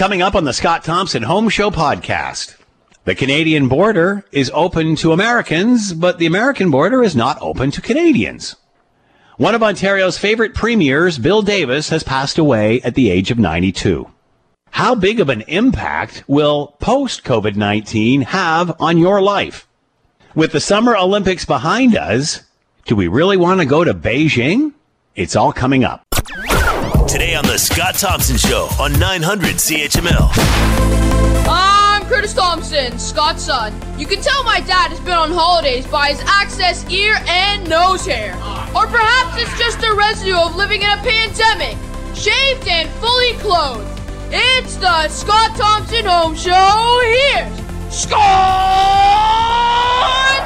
[0.00, 2.56] Coming up on the Scott Thompson Home Show podcast.
[3.04, 7.82] The Canadian border is open to Americans, but the American border is not open to
[7.82, 8.56] Canadians.
[9.36, 14.10] One of Ontario's favorite premiers, Bill Davis, has passed away at the age of 92.
[14.70, 19.68] How big of an impact will post COVID 19 have on your life?
[20.34, 22.40] With the Summer Olympics behind us,
[22.86, 24.72] do we really want to go to Beijing?
[25.14, 26.06] It's all coming up.
[27.60, 30.30] Today on The Scott Thompson Show on 900 CHML.
[31.48, 33.74] I'm Curtis Thompson, Scott's son.
[33.98, 38.06] You can tell my dad has been on holidays by his excess ear and nose
[38.06, 38.34] hair.
[38.74, 41.76] Or perhaps it's just a residue of living in a pandemic,
[42.14, 43.88] shaved and fully clothed.
[44.30, 47.00] It's the Scott Thompson Home Show.
[47.04, 47.52] Here's
[47.92, 48.20] Scott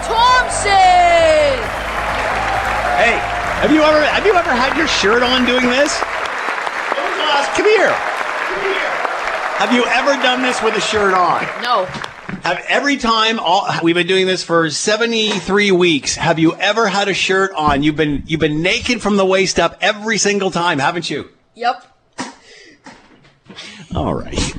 [0.03, 0.73] Thompson.
[2.99, 3.19] Hey,
[3.61, 6.03] have you ever have you ever had your shirt on doing this?
[7.55, 7.93] Come here.
[9.59, 11.43] Have you ever done this with a shirt on?
[11.63, 11.85] No.
[12.43, 17.09] Have every time all we've been doing this for 73 weeks, have you ever had
[17.09, 17.83] a shirt on?
[17.83, 21.31] You've been you've been naked from the waist up every single time, haven't you?
[21.55, 21.85] Yep.
[23.95, 24.55] All right.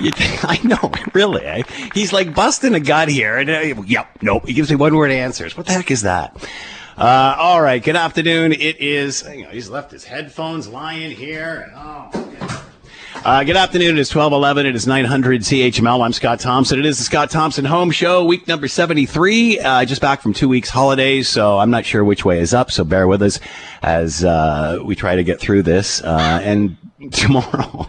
[0.00, 1.44] You, I know, really.
[1.44, 1.62] Eh?
[1.94, 4.46] He's like busting a gut here, and uh, yep, nope.
[4.46, 5.56] He gives me one word answers.
[5.56, 6.36] What the heck is that?
[6.98, 7.80] Uh, all right.
[7.80, 8.52] Good afternoon.
[8.52, 9.22] It is.
[9.22, 11.72] You know, he's left his headphones lying here.
[11.76, 12.10] Oh.
[13.24, 13.96] Uh, good afternoon.
[13.96, 14.66] It is 1211.
[14.66, 16.04] It is 900 CHML.
[16.04, 16.80] I'm Scott Thompson.
[16.80, 19.60] It is the Scott Thompson Home Show, week number 73.
[19.60, 22.72] Uh, just back from two weeks holidays, so I'm not sure which way is up,
[22.72, 23.38] so bear with us
[23.82, 26.02] as uh, we try to get through this.
[26.02, 26.76] Uh, and
[27.12, 27.88] tomorrow.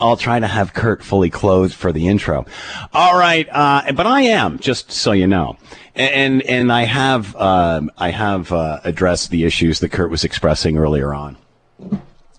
[0.00, 2.46] I'll try to have Kurt fully clothed for the intro.
[2.92, 5.56] All right, uh, but I am just so you know,
[5.94, 10.78] and and I have um, I have uh, addressed the issues that Kurt was expressing
[10.78, 11.36] earlier on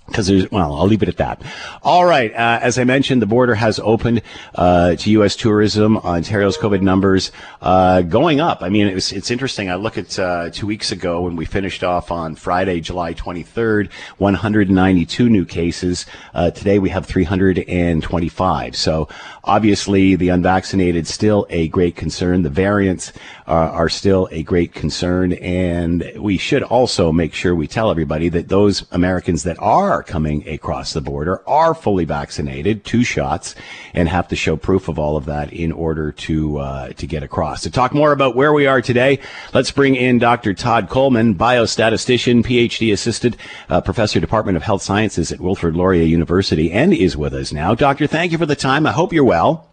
[0.09, 1.41] because there's well i'll leave it at that.
[1.83, 4.21] All right uh, as i mentioned the border has opened
[4.55, 5.97] uh, to u.s tourism.
[5.97, 8.61] Ontario's covid numbers uh, going up.
[8.61, 9.69] I mean it was, it's interesting.
[9.69, 13.91] I look at uh, two weeks ago when we finished off on friday july 23rd
[14.17, 16.05] 192 new cases.
[16.33, 19.07] Uh, today we have 325 so
[19.43, 22.43] obviously the unvaccinated still a great concern.
[22.43, 23.11] The variants
[23.47, 25.33] are still a great concern.
[25.33, 30.47] And we should also make sure we tell everybody that those americans that are coming
[30.47, 33.55] across the border are fully vaccinated, two shots,
[33.93, 37.23] and have to show proof of all of that in order to uh, to get
[37.23, 37.63] across.
[37.63, 39.19] To talk more about where we are today,
[39.53, 40.53] let's bring in Dr.
[40.53, 43.37] Todd Coleman, biostatistician, PhD assistant,
[43.69, 47.75] uh, professor, Department of Health Sciences at Wilfrid Laurier University, and is with us now.
[47.75, 48.85] Doctor, thank you for the time.
[48.85, 49.68] I hope you're well.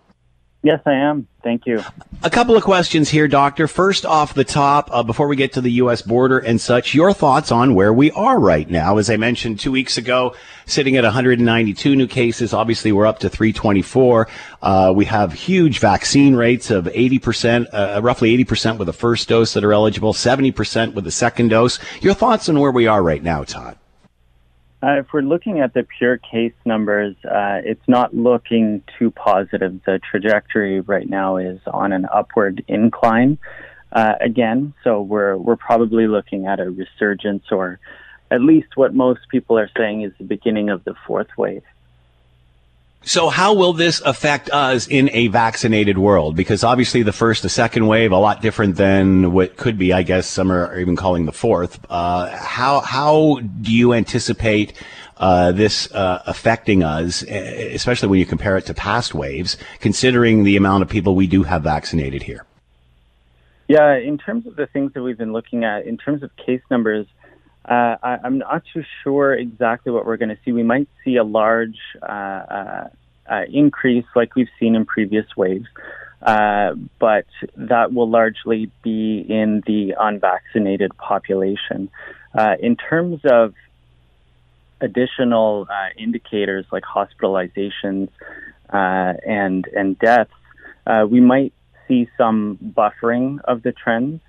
[0.67, 1.29] Yes, I am.
[1.45, 1.81] Thank you.
[2.25, 3.69] A couple of questions here, Doctor.
[3.69, 6.03] First off the top, uh, before we get to the U.S.
[6.03, 8.99] border and such, your thoughts on where we are right now.
[8.99, 10.35] As I mentioned two weeks ago,
[10.65, 12.53] sitting at 192 new cases.
[12.53, 14.27] Obviously, we're up to 324.
[14.61, 19.55] Uh, we have huge vaccine rates of 80%, uh, roughly 80% with the first dose
[19.55, 21.79] that are eligible, 70% with the second dose.
[22.01, 23.79] Your thoughts on where we are right now, Todd?
[24.83, 29.81] Uh, if we're looking at the pure case numbers, uh, it's not looking too positive.
[29.87, 33.39] The trajectory right now is on an upward incline
[33.93, 37.81] uh, again, so we're we're probably looking at a resurgence, or
[38.31, 41.63] at least what most people are saying is the beginning of the fourth wave.
[43.07, 46.35] So how will this affect us in a vaccinated world?
[46.35, 50.03] Because obviously the first, the second wave, a lot different than what could be, I
[50.03, 51.79] guess some are even calling the fourth.
[51.89, 54.73] Uh, how, how do you anticipate
[55.19, 60.57] uh, this uh, affecting us, especially when you compare it to past waves, considering the
[60.57, 62.45] amount of people we do have vaccinated here?
[63.69, 66.63] Yeah, in terms of the things that we've been looking at, in terms of case
[66.73, 67.07] numbers,
[67.69, 70.53] uh, I, am not too sure exactly what we're going to see.
[70.53, 72.89] We might see a large uh, uh,
[73.29, 75.67] uh, increase like we've seen in previous waves,
[76.23, 81.91] uh, but that will largely be in the unvaccinated population.
[82.33, 83.55] Uh, in terms of
[84.81, 85.67] additional
[85.97, 88.11] indicators like hospitalizations
[88.71, 90.31] and and deaths,
[91.09, 91.53] we might
[91.89, 94.21] see some buffering of the trends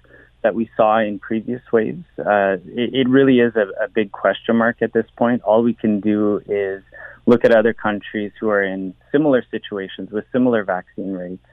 [0.47, 2.05] that we saw in previous waves.
[2.17, 5.41] Uh, it, it, really is a, a, big question mark at this point.
[5.41, 6.81] All we can do is
[7.25, 11.43] look at other countries who are in similar situations with similar vaccine rates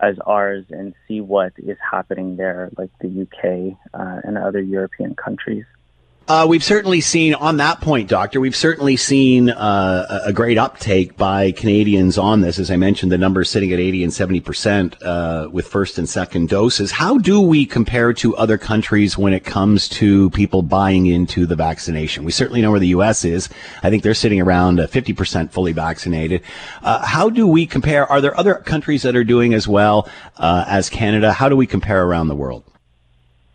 [0.00, 5.14] as ours and see what is happening there, like the UK uh, and other European
[5.14, 5.66] countries.
[6.28, 8.38] Uh, we've certainly seen on that point, Doctor.
[8.38, 12.58] We've certainly seen uh, a great uptake by Canadians on this.
[12.58, 16.06] As I mentioned, the numbers sitting at 80 and 70 percent uh, with first and
[16.06, 16.90] second doses.
[16.90, 21.56] How do we compare to other countries when it comes to people buying into the
[21.56, 22.24] vaccination?
[22.24, 23.24] We certainly know where the U.S.
[23.24, 23.48] is.
[23.82, 26.42] I think they're sitting around 50 percent fully vaccinated.
[26.82, 28.06] Uh, how do we compare?
[28.06, 31.32] Are there other countries that are doing as well uh, as Canada?
[31.32, 32.64] How do we compare around the world?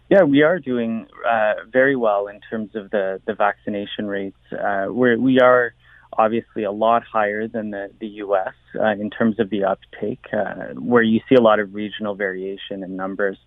[0.10, 4.38] Yeah, we are doing uh, very well in terms of the, the vaccination rates.
[4.52, 5.74] Uh, we are
[6.18, 8.54] obviously a lot higher than the, the U.S.
[8.80, 12.84] Uh, in terms of the uptake, uh, where you see a lot of regional variation
[12.84, 13.38] in numbers,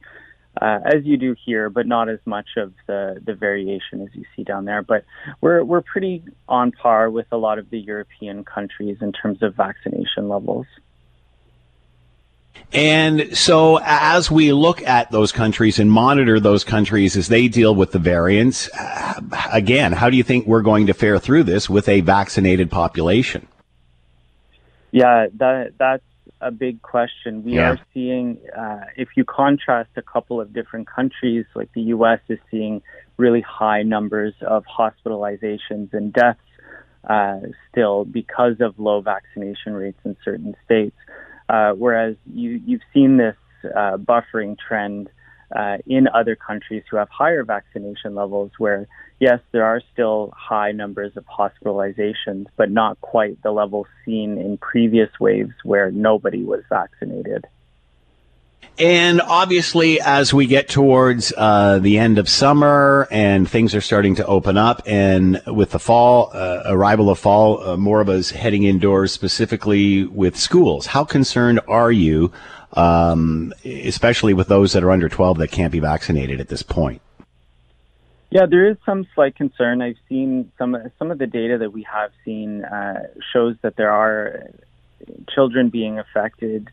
[0.61, 4.25] uh, as you do here, but not as much of the, the variation as you
[4.35, 4.83] see down there.
[4.83, 5.05] But
[5.41, 9.55] we're, we're pretty on par with a lot of the European countries in terms of
[9.55, 10.67] vaccination levels.
[12.73, 17.75] And so, as we look at those countries and monitor those countries as they deal
[17.75, 19.21] with the variants, uh,
[19.53, 23.47] again, how do you think we're going to fare through this with a vaccinated population?
[24.91, 26.03] Yeah, that that's
[26.41, 27.45] a big question.
[27.45, 27.71] We yeah.
[27.71, 32.21] are seeing, uh, if you contrast a couple of different countries, like the U.S.
[32.29, 32.83] is seeing
[33.17, 36.41] really high numbers of hospitalizations and deaths
[37.09, 40.97] uh, still because of low vaccination rates in certain states.
[41.49, 45.09] Uh, whereas you, you've seen this uh, buffering trend
[45.55, 48.89] uh, in other countries who have higher vaccination levels, where
[49.21, 54.59] yes, there are still high numbers of hospitalizations, but not quite the level seen in
[54.59, 57.47] previous waves where nobody was vaccinated.
[58.79, 64.17] And obviously, as we get towards uh, the end of summer and things are starting
[64.17, 68.31] to open up, and with the fall, uh, arrival of fall, uh, more of us
[68.31, 70.85] heading indoors, specifically with schools.
[70.85, 72.33] How concerned are you,
[72.75, 77.01] um, especially with those that are under 12 that can't be vaccinated at this point?
[78.29, 79.81] Yeah, there is some slight concern.
[79.81, 83.91] I've seen some some of the data that we have seen uh, shows that there
[83.91, 84.51] are
[85.31, 86.69] children being affected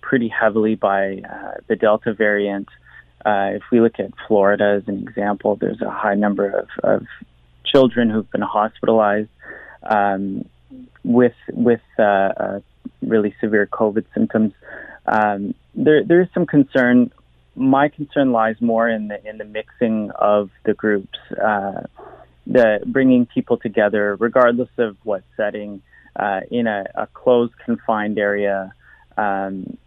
[0.00, 2.68] pretty heavily by uh, the Delta variant.
[3.26, 7.06] if we look at Florida as an example, there's a high number of, of
[7.64, 9.28] children who've been hospitalized
[9.82, 10.44] um,
[11.04, 11.80] with with
[13.02, 14.52] really severe COVID symptoms.
[15.06, 17.10] Um, there, there is some concern.
[17.56, 21.82] My concern lies more in the in the mixing of the groups, uh,
[22.46, 25.82] the bringing people together, regardless of what setting,
[26.16, 28.72] uh, in a, a, closed, confined area,
[29.16, 29.78] um,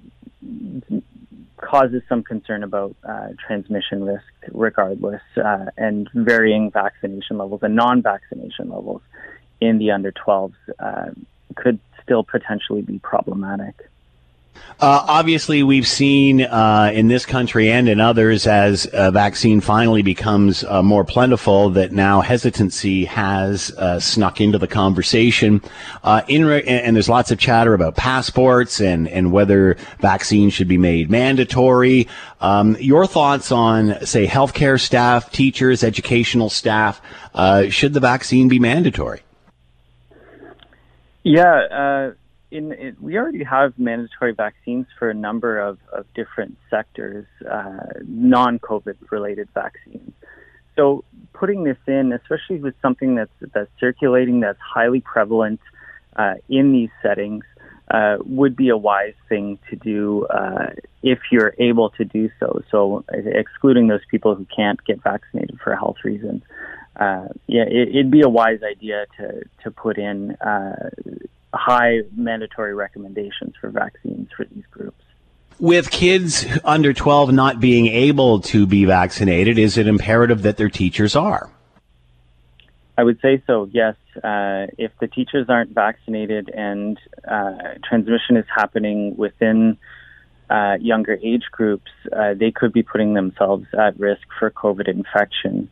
[1.57, 8.69] causes some concern about uh, transmission risk, regardless, uh, and varying vaccination levels and non-vaccination
[8.69, 9.01] levels
[9.61, 11.11] in the under 12s uh,
[11.55, 13.89] could still potentially be problematic.
[14.79, 20.01] Uh, obviously, we've seen uh, in this country and in others as a vaccine finally
[20.01, 25.61] becomes uh, more plentiful that now hesitancy has uh, snuck into the conversation.
[26.03, 30.67] Uh, in re- and there's lots of chatter about passports and, and whether vaccines should
[30.67, 32.07] be made mandatory.
[32.41, 37.01] Um, your thoughts on, say, healthcare staff, teachers, educational staff?
[37.33, 39.21] Uh, should the vaccine be mandatory?
[41.23, 42.11] Yeah
[42.53, 47.79] in, in, we already have mandatory vaccines for a number of, of different sectors, uh,
[48.07, 50.13] non-COVID related vaccines.
[50.75, 51.03] So
[51.33, 55.59] putting this in, especially with something that's that's circulating, that's highly prevalent
[56.15, 57.43] uh, in these settings,
[57.91, 60.69] uh, would be a wise thing to do uh,
[61.01, 62.61] if you're able to do so.
[62.71, 66.43] So excluding those people who can't get vaccinated for health reasons.
[66.95, 70.89] Uh, yeah, it, would be a wise idea to to put in uh,
[71.53, 75.03] high mandatory recommendations for vaccines for these groups.
[75.59, 80.69] With kids under 12 not being able to be vaccinated, is it imperative that their
[80.69, 81.49] teachers are?
[82.97, 83.95] I would say so, yes.
[84.15, 89.77] Uh, if the teachers aren't vaccinated and uh, transmission is happening within
[90.49, 95.69] uh, younger age groups, uh, they could be putting themselves at risk for COVID infection.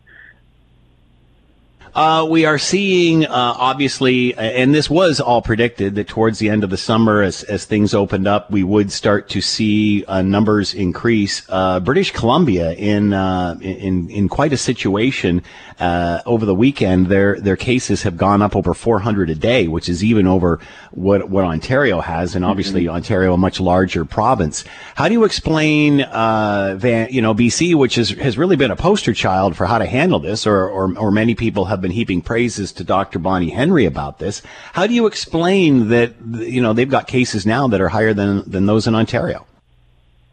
[1.94, 6.64] Uh, we are seeing, uh, obviously, and this was all predicted that towards the end
[6.64, 10.74] of the summer, as, as things opened up, we would start to see uh, numbers
[10.74, 11.44] increase.
[11.50, 15.44] Uh, British Columbia in, uh, in in quite a situation
[15.82, 17.08] uh, over the weekend.
[17.08, 20.60] Their their cases have gone up over 400 a day, which is even over
[20.92, 22.96] what what Ontario has, and obviously mm-hmm.
[22.96, 24.64] Ontario a much larger province.
[24.96, 29.14] How do you explain, Van, you know, BC, which is, has really been a poster
[29.14, 32.72] child for how to handle this, or or, or many people have been heaping praises
[32.74, 33.18] to Dr.
[33.18, 34.44] Bonnie Henry about this.
[34.74, 38.50] How do you explain that, you know, they've got cases now that are higher than,
[38.50, 39.48] than those in Ontario?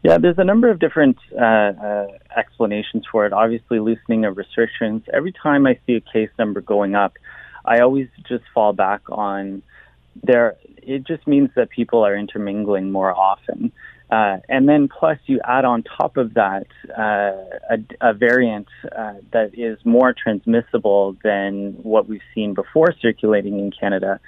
[0.03, 3.33] Yeah, there's a number of different uh, uh, explanations for it.
[3.33, 5.03] Obviously, loosening of restrictions.
[5.11, 7.13] Every time I see a case number going up,
[7.65, 9.61] I always just fall back on
[10.23, 10.55] there.
[10.77, 13.73] It just means that people are intermingling more often.
[14.09, 16.65] Uh, and then plus you add on top of that
[16.97, 17.31] uh,
[17.69, 23.69] a, a, variant uh, that is more transmissible than what we've seen before circulating in
[23.69, 24.19] Canada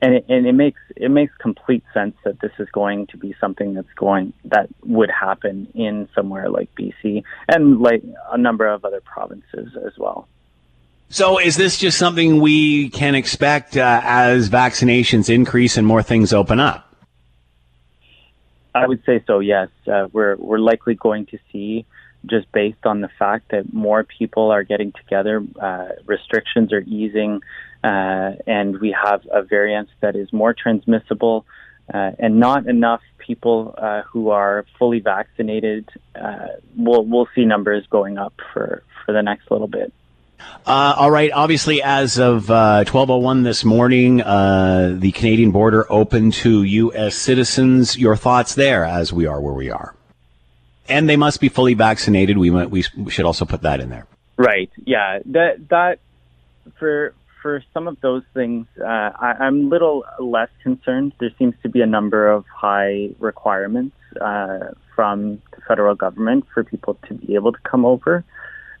[0.00, 3.34] and it, and it makes it makes complete sense that this is going to be
[3.40, 8.84] something that's going that would happen in somewhere like BC and like a number of
[8.84, 10.28] other provinces as well.
[11.10, 16.32] So, is this just something we can expect uh, as vaccinations increase and more things
[16.32, 16.87] open up?
[18.82, 19.40] I would say so.
[19.40, 21.86] Yes, uh, we're we're likely going to see
[22.26, 27.40] just based on the fact that more people are getting together, uh, restrictions are easing,
[27.84, 31.46] uh, and we have a variant that is more transmissible,
[31.92, 35.88] uh, and not enough people uh, who are fully vaccinated.
[36.14, 39.92] Uh, we'll we'll see numbers going up for for the next little bit.
[40.66, 41.30] Uh, all right.
[41.32, 47.14] Obviously, as of uh, 12:01 this morning, uh, the Canadian border open to U.S.
[47.14, 47.98] citizens.
[47.98, 49.94] Your thoughts there, as we are where we are,
[50.88, 52.38] and they must be fully vaccinated.
[52.38, 54.06] We we should also put that in there.
[54.36, 54.70] Right.
[54.84, 55.20] Yeah.
[55.26, 56.00] That that
[56.78, 61.12] for for some of those things, uh, I, I'm a little less concerned.
[61.18, 66.64] There seems to be a number of high requirements uh, from the federal government for
[66.64, 68.24] people to be able to come over.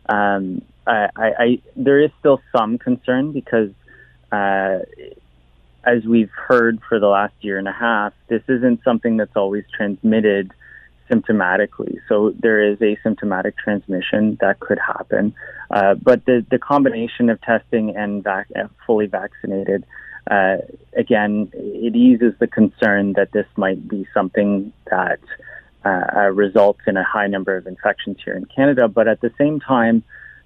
[0.08, 3.70] Um, I, I, there is still some concern because,
[4.32, 4.80] uh,
[5.84, 9.64] as we've heard for the last year and a half, this isn't something that's always
[9.76, 10.52] transmitted
[11.10, 11.98] symptomatically.
[12.08, 15.34] So there is asymptomatic transmission that could happen.
[15.70, 19.84] Uh, but the, the combination of testing and vac- uh, fully vaccinated,
[20.30, 20.58] uh,
[20.94, 25.20] again, it eases the concern that this might be something that
[25.84, 28.88] uh, results in a high number of infections here in Canada.
[28.88, 30.02] But at the same time,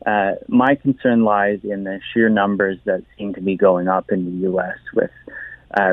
[0.07, 4.25] uh, my concern lies in the sheer numbers that seem to be going up in
[4.25, 4.79] the U.S.
[4.95, 5.11] with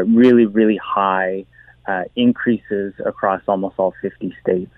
[0.05, 1.45] really, really high
[1.89, 4.71] uh, increases across almost all 50 states.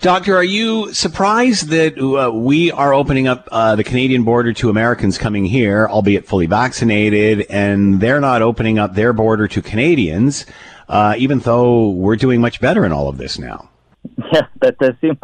[0.00, 4.70] Doctor, are you surprised that uh, we are opening up uh, the Canadian border to
[4.70, 10.46] Americans coming here, albeit fully vaccinated, and they're not opening up their border to Canadians,
[10.88, 13.68] uh, even though we're doing much better in all of this now?
[14.32, 15.18] Yeah, that does seem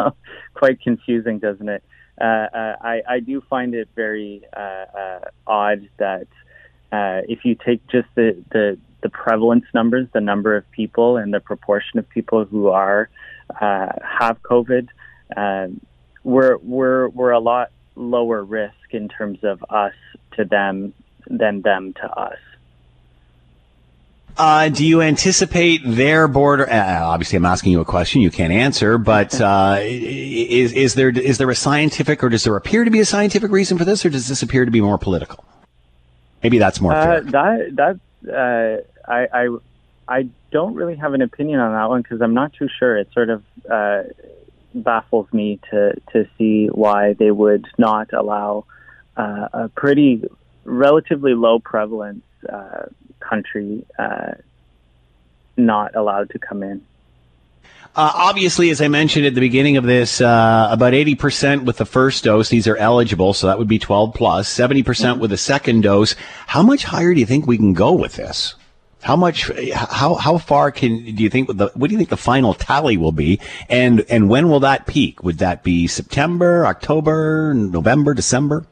[0.54, 1.82] quite confusing, doesn't it?
[2.20, 4.42] Uh, uh, I, I, do find it very
[5.46, 6.26] odd that
[6.92, 11.40] if you take just the, the the prevalence numbers, the number of people and the
[11.40, 13.10] proportion of people who are
[13.60, 14.88] uh, have COVID,
[15.36, 15.68] uh,
[16.24, 19.94] we're we're we're a lot lower risk in terms of us
[20.36, 20.94] to them
[21.26, 22.38] than them to us.
[24.36, 26.68] Uh, do you anticipate their border?
[26.68, 31.10] Uh, obviously, I'm asking you a question you can't answer, but uh, is is there
[31.10, 34.04] is there a scientific or does there appear to be a scientific reason for this,
[34.04, 35.44] or does this appear to be more political?
[36.42, 36.94] Maybe that's more.
[36.94, 39.56] Uh, that that uh, I, I,
[40.08, 42.96] I don't really have an opinion on that one because I'm not too sure.
[42.96, 44.04] It sort of uh,
[44.74, 48.64] baffles me to to see why they would not allow
[49.16, 50.24] uh, a pretty
[50.64, 52.86] relatively low prevalence uh,
[53.22, 54.32] country uh,
[55.56, 56.82] not allowed to come in.
[57.94, 61.84] Uh, obviously, as I mentioned at the beginning of this, uh, about 80% with the
[61.84, 65.20] first dose, these are eligible, so that would be 12 plus, 70% mm-hmm.
[65.20, 66.14] with the second dose.
[66.46, 68.54] How much higher do you think we can go with this?
[69.02, 69.50] How much?
[69.74, 71.48] How how far can do you think?
[71.48, 73.40] The, what do you think the final tally will be?
[73.68, 75.24] And and when will that peak?
[75.24, 78.64] Would that be September, October, November, December?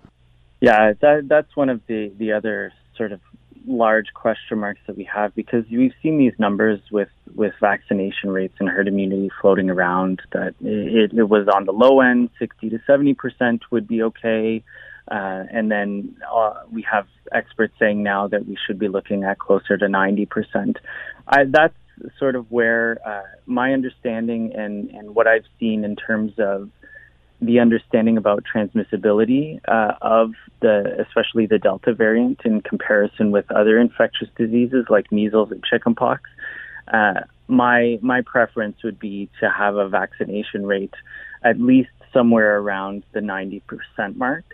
[0.61, 3.21] Yeah, that that's one of the the other sort of
[3.67, 8.55] large question marks that we have because we've seen these numbers with with vaccination rates
[8.59, 12.79] and herd immunity floating around that it, it was on the low end, sixty to
[12.87, 14.63] seventy percent would be okay.
[15.11, 19.41] Uh, and then uh, we have experts saying now that we should be looking at
[19.41, 20.77] closer to 90%.
[21.27, 21.75] I, that's
[22.17, 26.71] sort of where uh, my understanding and, and what I've seen in terms of
[27.41, 33.79] the understanding about transmissibility uh, of the, especially the Delta variant in comparison with other
[33.79, 36.23] infectious diseases like measles and chickenpox.
[36.93, 40.95] Uh, my my preference would be to have a vaccination rate
[41.43, 43.63] at least somewhere around the 90%
[44.17, 44.45] mark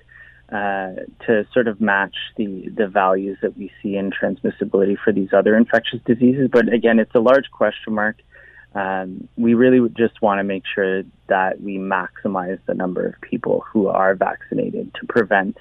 [0.50, 0.92] uh,
[1.26, 5.56] to sort of match the, the values that we see in transmissibility for these other
[5.56, 6.48] infectious diseases.
[6.52, 8.16] But again, it's a large question mark.
[8.76, 13.64] Um, we really just want to make sure that we maximize the number of people
[13.72, 15.56] who are vaccinated to prevent,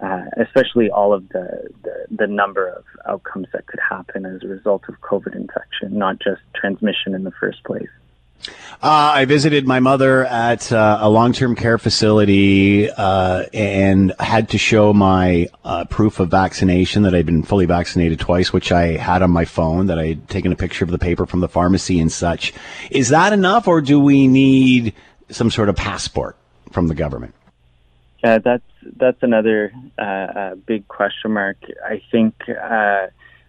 [0.00, 4.46] uh, especially all of the, the, the number of outcomes that could happen as a
[4.46, 7.88] result of COVID infection, not just transmission in the first place.
[8.82, 14.58] Uh, I visited my mother at uh, a long-term care facility uh, and had to
[14.58, 19.22] show my uh, proof of vaccination that I'd been fully vaccinated twice, which I had
[19.22, 19.86] on my phone.
[19.86, 22.52] That I had taken a picture of the paper from the pharmacy and such.
[22.90, 24.92] Is that enough, or do we need
[25.30, 26.36] some sort of passport
[26.70, 27.34] from the government?
[28.22, 28.64] Yeah, that's
[28.96, 31.56] that's another uh, uh, big question mark.
[31.82, 32.34] I think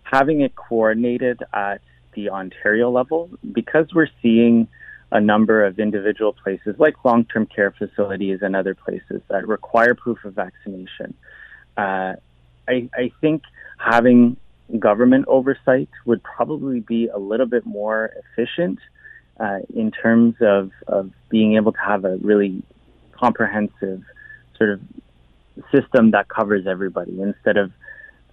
[0.04, 1.82] having it coordinated at
[2.16, 4.68] the Ontario level, because we're seeing
[5.12, 9.94] a number of individual places, like long term care facilities and other places, that require
[9.94, 11.14] proof of vaccination.
[11.78, 12.14] Uh,
[12.68, 13.44] I, I think
[13.78, 14.38] having
[14.80, 18.80] government oversight would probably be a little bit more efficient
[19.40, 22.64] uh, in terms of, of being able to have a really
[23.12, 24.04] comprehensive
[24.58, 24.82] sort of
[25.72, 27.72] system that covers everybody instead of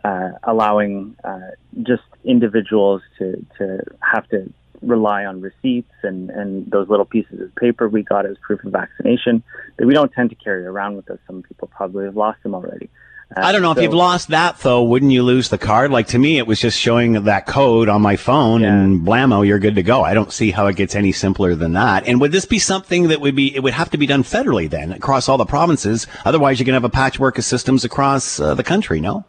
[0.05, 1.39] uh, allowing uh,
[1.83, 7.55] just individuals to, to have to rely on receipts and, and those little pieces of
[7.55, 9.43] paper we got as proof of vaccination
[9.77, 11.19] that we don't tend to carry around with us.
[11.27, 12.91] Some people probably have lost them already.
[13.37, 14.83] Uh, I don't know so, if you've lost that though.
[14.83, 15.91] Wouldn't you lose the card?
[15.91, 18.75] Like to me, it was just showing that code on my phone, yeah.
[18.75, 20.03] and blammo, you're good to go.
[20.03, 22.07] I don't see how it gets any simpler than that.
[22.07, 23.55] And would this be something that would be?
[23.55, 26.07] It would have to be done federally then across all the provinces.
[26.25, 29.01] Otherwise, you're going to have a patchwork of systems across uh, the country.
[29.01, 29.25] No.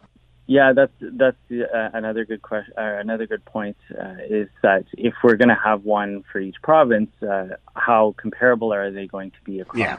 [0.46, 2.74] Yeah, that's that's uh, another good question.
[2.76, 6.56] Uh, another good point uh, is that if we're going to have one for each
[6.62, 9.96] province, uh, how comparable are they going to be across yeah.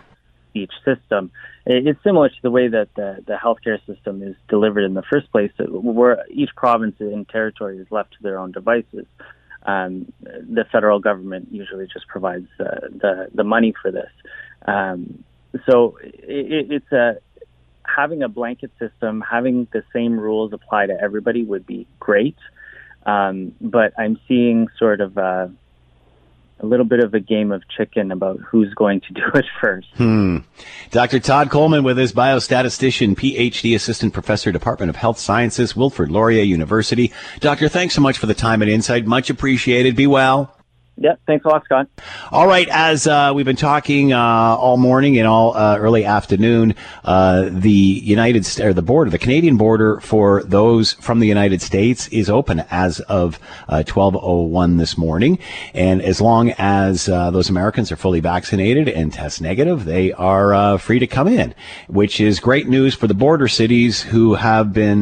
[0.54, 1.32] each system?
[1.66, 5.32] It's similar to the way that the, the healthcare system is delivered in the first
[5.32, 9.08] place, where each province and territory is left to their own devices.
[9.64, 14.12] Um, the federal government usually just provides the the money for this.
[14.68, 15.24] Um,
[15.68, 17.18] so it, it's a
[17.88, 22.38] having a blanket system, having the same rules apply to everybody would be great.
[23.06, 25.51] Um, but I'm seeing sort of a,
[26.60, 29.88] a, little bit of a game of chicken about who's going to do it first.
[29.96, 30.38] Hmm.
[30.89, 31.20] Dr.
[31.20, 37.12] Todd Coleman with his biostatistician, PhD assistant professor, Department of Health Sciences, Wilfrid Laurier University.
[37.42, 39.06] Doctor, thanks so much for the time and insight.
[39.06, 39.96] Much appreciated.
[39.96, 40.55] Be well.
[40.98, 41.90] Yeah, thanks a lot, Scott.
[42.32, 46.74] All right, as uh, we've been talking uh, all morning and all uh, early afternoon,
[47.04, 52.08] uh, the United or the border, the Canadian border for those from the United States
[52.10, 55.38] is open as of 12:01 uh, this morning,
[55.74, 60.77] and as long as uh, those Americans are fully vaccinated and test negative, they are
[60.77, 61.53] free to come in,
[61.90, 65.01] which is great news for the border cities who have been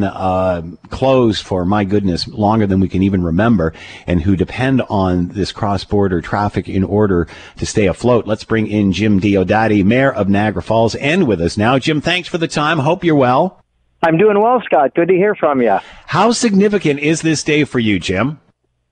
[0.90, 3.72] closed for my goodness longer than we can even remember,
[4.08, 8.26] and who depend on this cross border traffic in order to stay afloat.
[8.26, 11.78] Let's bring in Jim Diodati, Mayor of Niagara Falls, and with us now.
[11.78, 12.78] Jim, thanks for the time.
[12.78, 13.60] Hope you're well.
[14.02, 14.94] I'm doing well, Scott.
[14.94, 15.78] Good to hear from you.
[16.06, 18.38] How significant is this day for you, Jim?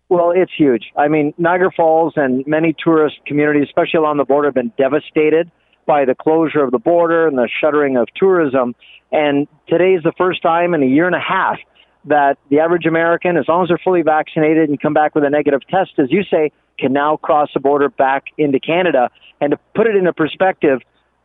[0.09, 0.91] Well, it's huge.
[0.97, 5.51] I mean, Niagara Falls and many tourist communities, especially along the border, have been devastated
[5.87, 8.75] by the closure of the border and the shuttering of tourism.
[9.11, 11.59] And today is the first time in a year and a half
[12.07, 15.31] that the average American, as long as they're fully vaccinated and come back with a
[15.31, 19.11] negative test, as you say, can now cross the border back into Canada.
[19.41, 20.81] And to put it into perspective,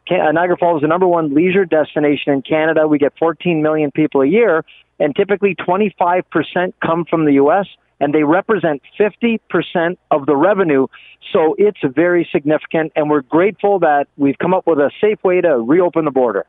[0.10, 2.88] uh, Niagara Falls is the number one leisure destination in Canada.
[2.88, 4.64] We get 14 million people a year,
[5.00, 7.68] and typically 25% come from the U.S.,
[8.00, 10.88] and they represent 50% of the revenue.
[11.34, 15.42] So it's very significant, and we're grateful that we've come up with a safe way
[15.42, 16.46] to reopen the border.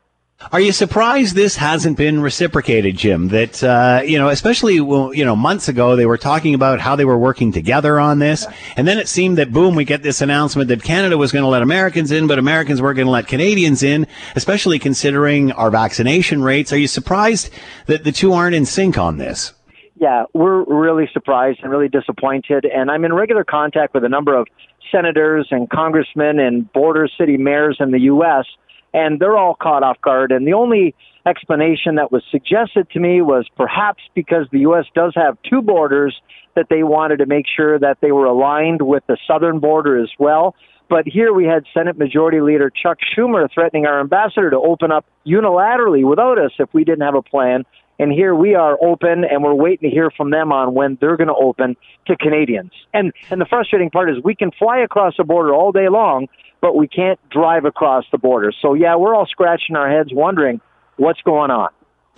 [0.53, 3.27] Are you surprised this hasn't been reciprocated, Jim?
[3.27, 7.03] That uh, you know, especially you know, months ago they were talking about how they
[7.03, 8.47] were working together on this,
[8.77, 11.49] and then it seemed that boom, we get this announcement that Canada was going to
[11.49, 16.41] let Americans in, but Americans were going to let Canadians in, especially considering our vaccination
[16.41, 16.71] rates.
[16.71, 17.49] Are you surprised
[17.87, 19.51] that the two aren't in sync on this?
[19.97, 24.37] Yeah, we're really surprised and really disappointed, and I'm in regular contact with a number
[24.37, 24.47] of
[24.89, 28.45] senators and congressmen and border city mayors in the U.S
[28.93, 30.31] and they're all caught off guard.
[30.31, 34.85] And the only explanation that was suggested to me was perhaps because the U.S.
[34.95, 36.19] does have two borders
[36.55, 40.09] that they wanted to make sure that they were aligned with the southern border as
[40.17, 40.55] well.
[40.89, 45.05] But here we had Senate Majority Leader Chuck Schumer threatening our ambassador to open up
[45.25, 47.63] unilaterally without us if we didn't have a plan.
[47.99, 51.17] And here we are open and we're waiting to hear from them on when they're
[51.17, 51.75] going to open
[52.07, 52.71] to Canadians.
[52.93, 56.27] And, and the frustrating part is we can fly across the border all day long,
[56.61, 58.51] but we can't drive across the border.
[58.61, 60.61] So yeah, we're all scratching our heads wondering
[60.97, 61.69] what's going on.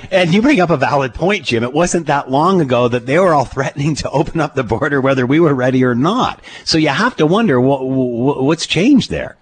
[0.10, 1.64] And you bring up a valid point, Jim.
[1.64, 5.00] It wasn't that long ago that they were all threatening to open up the border
[5.00, 6.44] whether we were ready or not.
[6.66, 9.38] So you have to wonder what, what's changed there.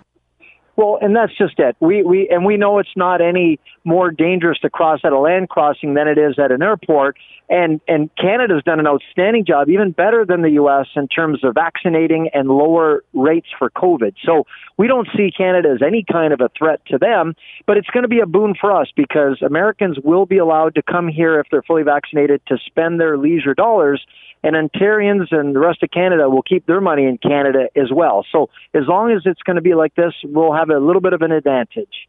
[0.80, 1.76] Well, and that's just it.
[1.82, 5.50] We we and we know it's not any more dangerous to cross at a land
[5.50, 7.18] crossing than it is at an airport.
[7.50, 10.88] And and Canada's done an outstanding job, even better than the U.S.
[10.96, 14.16] in terms of vaccinating and lower rates for COVID.
[14.24, 14.46] So
[14.78, 17.36] we don't see Canada as any kind of a threat to them,
[17.68, 20.82] but it's going to be a boon for us because Americans will be allowed to
[20.82, 24.06] come here if they're fully vaccinated to spend their leisure dollars
[24.44, 28.26] and Ontarians and the rest of Canada will keep their money in Canada as well.
[28.32, 31.14] So as long as it's going to be like this, we'll have a little bit
[31.14, 32.08] of an advantage.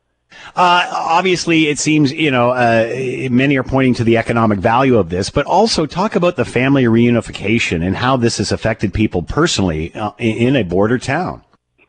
[0.54, 5.10] Uh, obviously, it seems you know uh, many are pointing to the economic value of
[5.10, 9.92] this, but also talk about the family reunification and how this has affected people personally
[9.94, 11.42] uh, in a border town.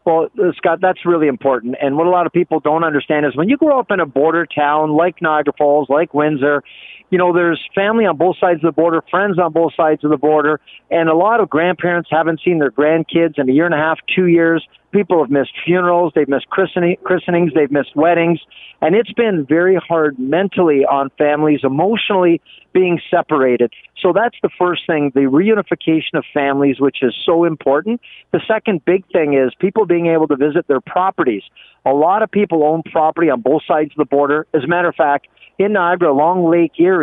[0.06, 1.75] Well, uh, Scott, that's really important.
[1.80, 4.06] And what a lot of people don't understand is when you grow up in a
[4.06, 6.63] border town like Niagara Falls, like Windsor,
[7.12, 10.10] you know, there's family on both sides of the border, friends on both sides of
[10.10, 13.76] the border, and a lot of grandparents haven't seen their grandkids in a year and
[13.76, 14.65] a half, two years.
[14.91, 18.39] People have missed funerals, they've missed christening, christenings, they've missed weddings,
[18.82, 22.41] and it's been very hard mentally on families, emotionally
[22.74, 23.74] being separated.
[24.02, 28.02] So that's the first thing, the reunification of families, which is so important.
[28.32, 31.43] The second big thing is people being able to visit their properties.
[31.86, 34.47] A lot of people own property on both sides of the border.
[34.54, 37.00] As a matter of fact, in Niagara along Lake Erie,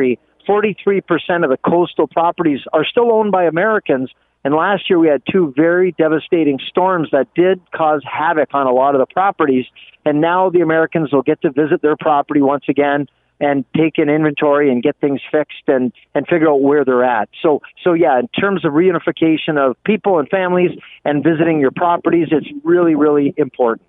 [0.49, 4.11] 43% of the coastal properties are still owned by Americans.
[4.45, 8.73] And last year we had two very devastating storms that did cause havoc on a
[8.73, 9.67] lot of the properties.
[10.07, 13.09] And now the Americans will get to visit their property once again
[13.41, 17.29] and take an inventory and get things fixed and, and figure out where they're at.
[17.43, 20.71] So, so yeah, in terms of reunification of people and families
[21.05, 23.88] and visiting your properties, it's really, really important.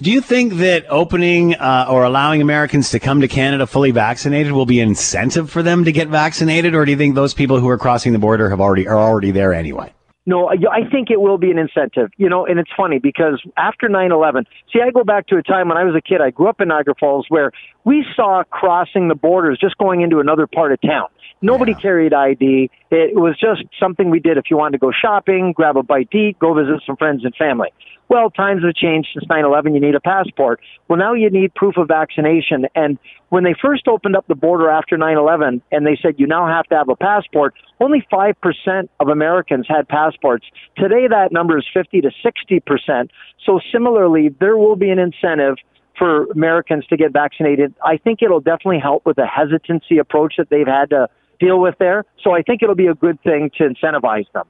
[0.00, 4.52] Do you think that opening uh, or allowing Americans to come to Canada fully vaccinated
[4.52, 7.60] will be an incentive for them to get vaccinated, or do you think those people
[7.60, 9.92] who are crossing the border have already are already there anyway?
[10.26, 12.10] No, I think it will be an incentive.
[12.16, 15.68] You know, and it's funny because after 9/11, see, I go back to a time
[15.68, 16.20] when I was a kid.
[16.20, 17.52] I grew up in Niagara Falls where
[17.84, 21.08] we saw crossing the borders just going into another part of town.
[21.42, 21.78] Nobody yeah.
[21.78, 22.70] carried ID.
[22.90, 26.10] It was just something we did if you wanted to go shopping, grab a bite
[26.12, 27.68] to eat, go visit some friends and family.
[28.14, 29.74] Well, times have changed since 9/11.
[29.74, 30.60] You need a passport.
[30.86, 32.64] Well, now you need proof of vaccination.
[32.76, 32.96] And
[33.30, 36.64] when they first opened up the border after 9/11, and they said you now have
[36.66, 40.46] to have a passport, only five percent of Americans had passports.
[40.76, 43.10] Today, that number is 50 to 60 percent.
[43.44, 45.56] So similarly, there will be an incentive
[45.98, 47.74] for Americans to get vaccinated.
[47.82, 51.08] I think it'll definitely help with the hesitancy approach that they've had to
[51.40, 52.04] deal with there.
[52.22, 54.46] So I think it'll be a good thing to incentivize them.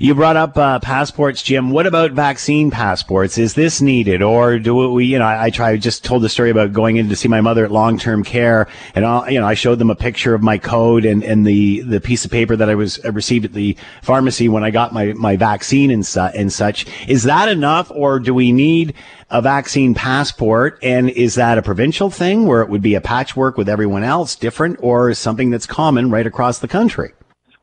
[0.00, 1.70] You brought up uh, passports, Jim.
[1.70, 3.38] What about vaccine passports?
[3.38, 5.06] Is this needed, or do we?
[5.06, 5.76] You know, I, I try.
[5.76, 9.04] just told the story about going in to see my mother at long-term care, and
[9.04, 12.00] I'll, you know, I showed them a picture of my code and, and the the
[12.00, 15.12] piece of paper that I was I received at the pharmacy when I got my
[15.14, 16.86] my vaccine and, su- and such.
[17.08, 18.94] Is that enough, or do we need
[19.30, 20.78] a vaccine passport?
[20.82, 24.36] And is that a provincial thing where it would be a patchwork with everyone else,
[24.36, 27.12] different, or something that's common right across the country?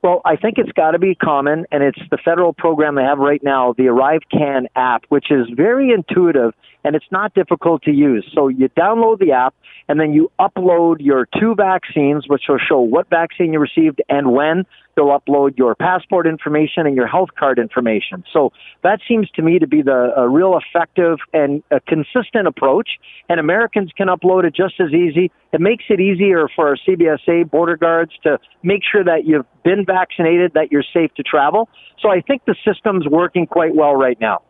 [0.04, 3.20] Well, I think it's got to be common, and it's the federal program they have
[3.20, 6.54] right now, the ArriveCAN app, which is very intuitive
[6.84, 8.30] and it's not difficult to use.
[8.34, 9.56] So you download the app
[9.88, 14.32] and then you upload your two vaccines, which will show what vaccine you received and
[14.32, 14.66] when.
[14.96, 18.24] They'll upload your passport information and your health card information.
[18.32, 18.52] So
[18.84, 22.90] that seems to me to be the a real effective and consistent approach.
[23.28, 25.32] And Americans can upload it just as easy.
[25.52, 29.84] It makes it easier for our CBSA border guards to make sure that you've been
[29.84, 31.70] vaccinated, that you're safe to travel.
[32.00, 34.44] So I think the system's working quite well right now.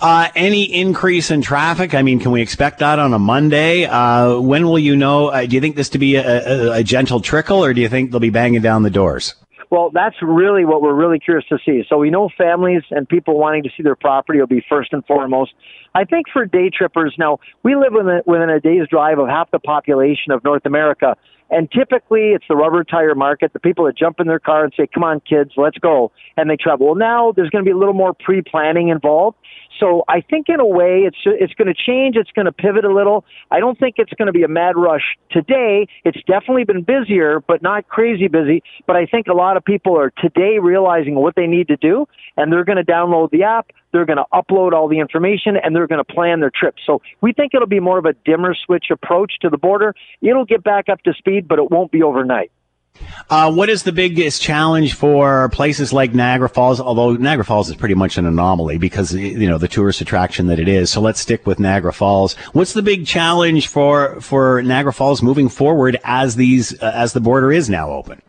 [0.00, 1.94] Uh, any increase in traffic?
[1.94, 3.84] I mean, can we expect that on a Monday?
[3.84, 5.28] Uh, when will you know?
[5.28, 7.88] Uh, do you think this to be a, a, a, gentle trickle, or do you
[7.88, 9.34] think they'll be banging down the doors?
[9.70, 11.82] Well, that's really what we're really curious to see.
[11.88, 15.04] So we know families and people wanting to see their property will be first and
[15.06, 15.52] foremost.
[15.94, 19.50] I think for day trippers, now we live within, within a day's drive of half
[19.50, 21.16] the population of North America.
[21.52, 24.72] And typically it's the rubber tire market, the people that jump in their car and
[24.74, 26.10] say, come on, kids, let's go.
[26.36, 26.86] And they travel.
[26.86, 29.36] Well, now there's going to be a little more pre-planning involved.
[29.78, 32.16] So I think in a way it's, it's going to change.
[32.16, 33.24] It's going to pivot a little.
[33.50, 35.86] I don't think it's going to be a mad rush today.
[36.04, 38.62] It's definitely been busier, but not crazy busy.
[38.86, 42.06] But I think a lot of people are today realizing what they need to do
[42.36, 43.70] and they're going to download the app.
[43.92, 46.76] They're going to upload all the information and they're going to plan their trip.
[46.86, 49.94] So we think it'll be more of a dimmer switch approach to the border.
[50.20, 52.50] It'll get back up to speed, but it won't be overnight.
[53.30, 56.80] Uh, what is the biggest challenge for places like Niagara Falls?
[56.80, 60.58] Although Niagara Falls is pretty much an anomaly because you know the tourist attraction that
[60.58, 60.90] it is.
[60.90, 62.34] So let's stick with Niagara Falls.
[62.52, 67.20] What's the big challenge for for Niagara Falls moving forward as these uh, as the
[67.20, 68.20] border is now open?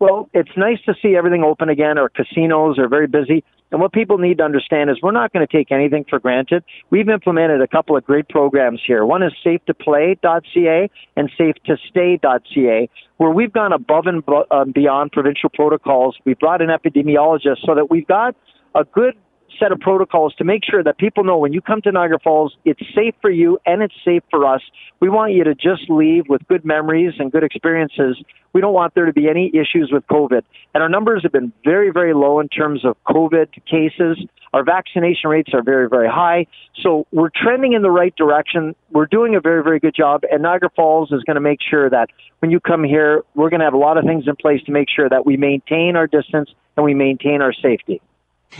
[0.00, 1.98] Well, it's nice to see everything open again.
[1.98, 3.44] Our casinos are very busy.
[3.70, 6.64] And what people need to understand is we're not going to take anything for granted.
[6.88, 9.04] We've implemented a couple of great programs here.
[9.04, 16.16] One is safetoplay.ca and safetostay.ca, where we've gone above and uh, beyond provincial protocols.
[16.24, 18.34] We brought in epidemiologists so that we've got
[18.74, 19.14] a good
[19.58, 22.56] set of protocols to make sure that people know when you come to Niagara Falls,
[22.64, 24.62] it's safe for you and it's safe for us.
[25.00, 28.22] We want you to just leave with good memories and good experiences.
[28.52, 30.42] We don't want there to be any issues with COVID.
[30.74, 34.18] And our numbers have been very, very low in terms of COVID cases.
[34.52, 36.46] Our vaccination rates are very, very high.
[36.82, 38.74] So we're trending in the right direction.
[38.90, 40.22] We're doing a very, very good job.
[40.30, 42.10] And Niagara Falls is going to make sure that
[42.40, 44.72] when you come here, we're going to have a lot of things in place to
[44.72, 48.00] make sure that we maintain our distance and we maintain our safety.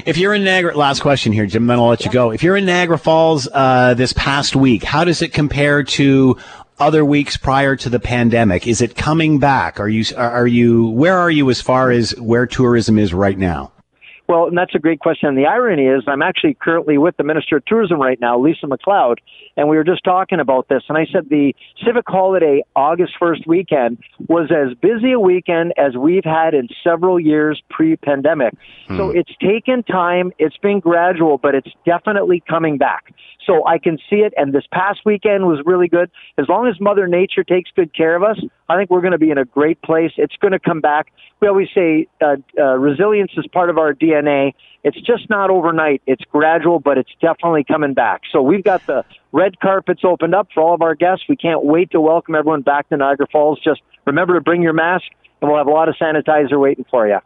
[0.06, 2.30] If you're in Niagara, last question here, Jim, then I'll let you go.
[2.30, 6.36] If you're in Niagara Falls uh, this past week, how does it compare to
[6.78, 8.66] other weeks prior to the pandemic?
[8.66, 9.80] Is it coming back?
[9.80, 13.72] Are you are you where are you as far as where tourism is right now?
[14.30, 15.28] Well, and that's a great question.
[15.28, 18.68] And the irony is, I'm actually currently with the Minister of Tourism right now, Lisa
[18.68, 19.20] MacLeod,
[19.56, 20.84] and we were just talking about this.
[20.88, 21.52] And I said the
[21.84, 27.18] civic holiday, August 1st weekend, was as busy a weekend as we've had in several
[27.18, 28.54] years pre pandemic.
[28.86, 28.98] Hmm.
[28.98, 33.12] So it's taken time, it's been gradual, but it's definitely coming back.
[33.46, 34.32] So I can see it.
[34.36, 36.10] And this past weekend was really good.
[36.38, 39.18] As long as Mother Nature takes good care of us, I think we're going to
[39.18, 40.12] be in a great place.
[40.16, 41.12] It's going to come back.
[41.40, 44.52] We always say uh, uh, resilience is part of our DNA.
[44.84, 46.02] It's just not overnight.
[46.06, 48.22] It's gradual, but it's definitely coming back.
[48.30, 51.24] So we've got the red carpets opened up for all of our guests.
[51.28, 53.60] We can't wait to welcome everyone back to Niagara Falls.
[53.62, 55.04] Just remember to bring your mask,
[55.40, 57.18] and we'll have a lot of sanitizer waiting for you.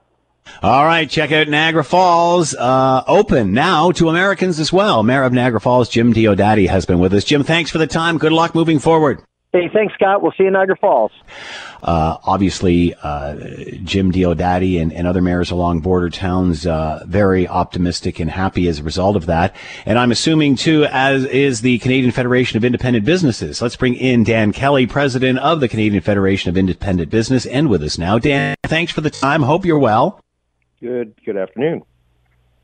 [0.65, 5.03] All right, check out Niagara Falls, uh, open now to Americans as well.
[5.03, 7.23] Mayor of Niagara Falls, Jim Diodati, has been with us.
[7.23, 8.17] Jim, thanks for the time.
[8.17, 9.23] Good luck moving forward.
[9.53, 10.23] Hey, thanks, Scott.
[10.23, 11.13] We'll see you in Niagara Falls.
[11.83, 13.35] Uh, obviously, uh,
[13.85, 18.79] Jim Diodati and, and, other mayors along border towns uh, very optimistic and happy as
[18.79, 19.55] a result of that.
[19.85, 23.61] And I'm assuming, too, as is the Canadian Federation of Independent Businesses.
[23.61, 27.83] Let's bring in Dan Kelly, president of the Canadian Federation of Independent Business, and with
[27.83, 28.19] us now.
[28.19, 29.43] Dan, thanks for the time.
[29.43, 30.21] Hope you're well.
[30.85, 31.15] Good.
[31.25, 31.81] Good afternoon.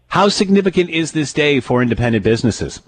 [0.09, 2.83] How significant is this day for independent businesses?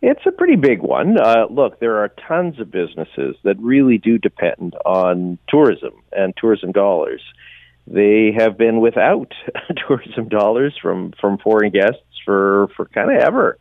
[0.00, 1.18] It's a pretty big one.
[1.20, 6.72] Uh, look, there are tons of businesses that really do depend on tourism and tourism
[6.72, 7.20] dollars.
[7.86, 9.34] They have been without
[9.86, 13.58] tourism dollars from, from foreign guests for, for kind of ever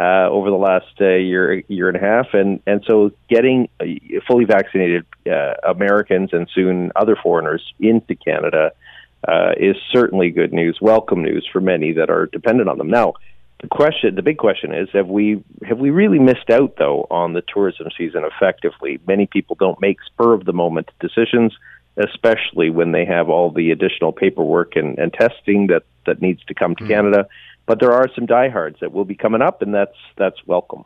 [0.00, 3.84] uh, over the last uh, year year and a half, and and so getting uh,
[4.28, 8.72] fully vaccinated uh, Americans and soon other foreigners into Canada
[9.26, 12.88] uh, is certainly good news, welcome news for many that are dependent on them.
[12.90, 13.14] Now,
[13.60, 17.32] the question, the big question is, have we have we really missed out though on
[17.32, 19.00] the tourism season effectively?
[19.06, 21.56] Many people don't make spur of the moment decisions,
[21.96, 26.54] especially when they have all the additional paperwork and, and testing that that needs to
[26.54, 26.92] come to mm-hmm.
[26.92, 27.28] Canada.
[27.66, 30.84] But there are some diehards that will be coming up, and that's that's welcome.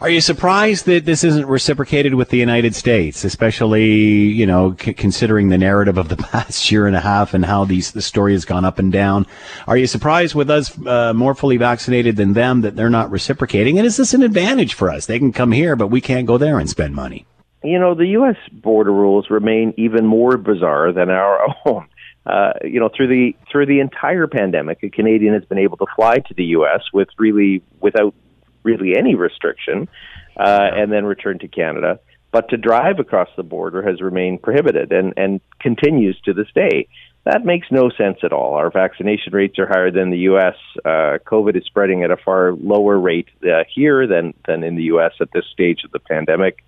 [0.00, 4.92] Are you surprised that this isn't reciprocated with the United States, especially you know c-
[4.92, 8.32] considering the narrative of the past year and a half and how these the story
[8.32, 9.26] has gone up and down?
[9.66, 13.78] Are you surprised with us uh, more fully vaccinated than them that they're not reciprocating?
[13.78, 15.06] And is this an advantage for us?
[15.06, 17.26] They can come here, but we can't go there and spend money.
[17.64, 18.36] You know, the U.S.
[18.52, 21.88] border rules remain even more bizarre than our own.
[22.24, 25.86] Uh, you know, through the through the entire pandemic, a Canadian has been able to
[25.96, 26.82] fly to the U.S.
[26.92, 28.14] with really without
[28.62, 29.88] really any restriction,
[30.36, 32.00] uh, and then return to Canada.
[32.30, 36.88] But to drive across the border has remained prohibited and, and continues to this day.
[37.24, 38.54] That makes no sense at all.
[38.54, 40.54] Our vaccination rates are higher than the U.S.
[40.84, 44.84] Uh, COVID is spreading at a far lower rate uh, here than, than in the
[44.84, 45.12] U.S.
[45.20, 46.64] at this stage of the pandemic.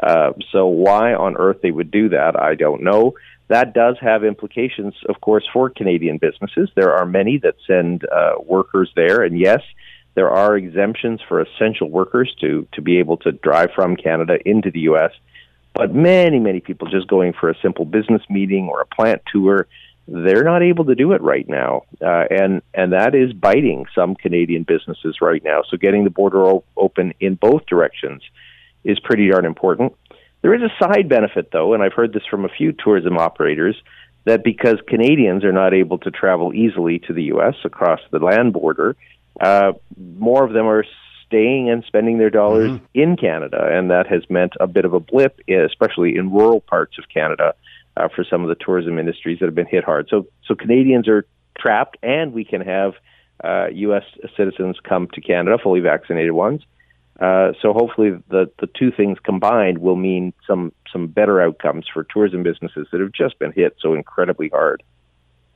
[0.00, 3.14] Uh, so, why on earth they would do that, I don't know.
[3.48, 6.70] That does have implications, of course, for Canadian businesses.
[6.74, 9.60] There are many that send uh, workers there, and yes,
[10.14, 14.70] there are exemptions for essential workers to, to be able to drive from Canada into
[14.70, 15.12] the U.S.,
[15.74, 19.66] but many, many people just going for a simple business meeting or a plant tour,
[20.06, 21.82] they're not able to do it right now.
[22.00, 25.62] Uh, and, and that is biting some Canadian businesses right now.
[25.68, 28.22] So getting the border o- open in both directions
[28.84, 29.94] is pretty darn important.
[30.42, 33.82] There is a side benefit, though, and I've heard this from a few tourism operators
[34.24, 37.54] that because Canadians are not able to travel easily to the U.S.
[37.64, 38.94] across the land border,
[39.40, 40.84] uh, more of them are
[41.26, 42.84] staying and spending their dollars mm-hmm.
[42.94, 46.96] in Canada, and that has meant a bit of a blip, especially in rural parts
[46.98, 47.54] of Canada,
[47.96, 50.08] uh, for some of the tourism industries that have been hit hard.
[50.08, 51.26] So, so Canadians are
[51.58, 52.94] trapped, and we can have
[53.42, 54.04] uh, U.S.
[54.36, 56.62] citizens come to Canada, fully vaccinated ones.
[57.18, 62.04] Uh, so hopefully the the two things combined will mean some some better outcomes for
[62.04, 64.82] tourism businesses that have just been hit so incredibly hard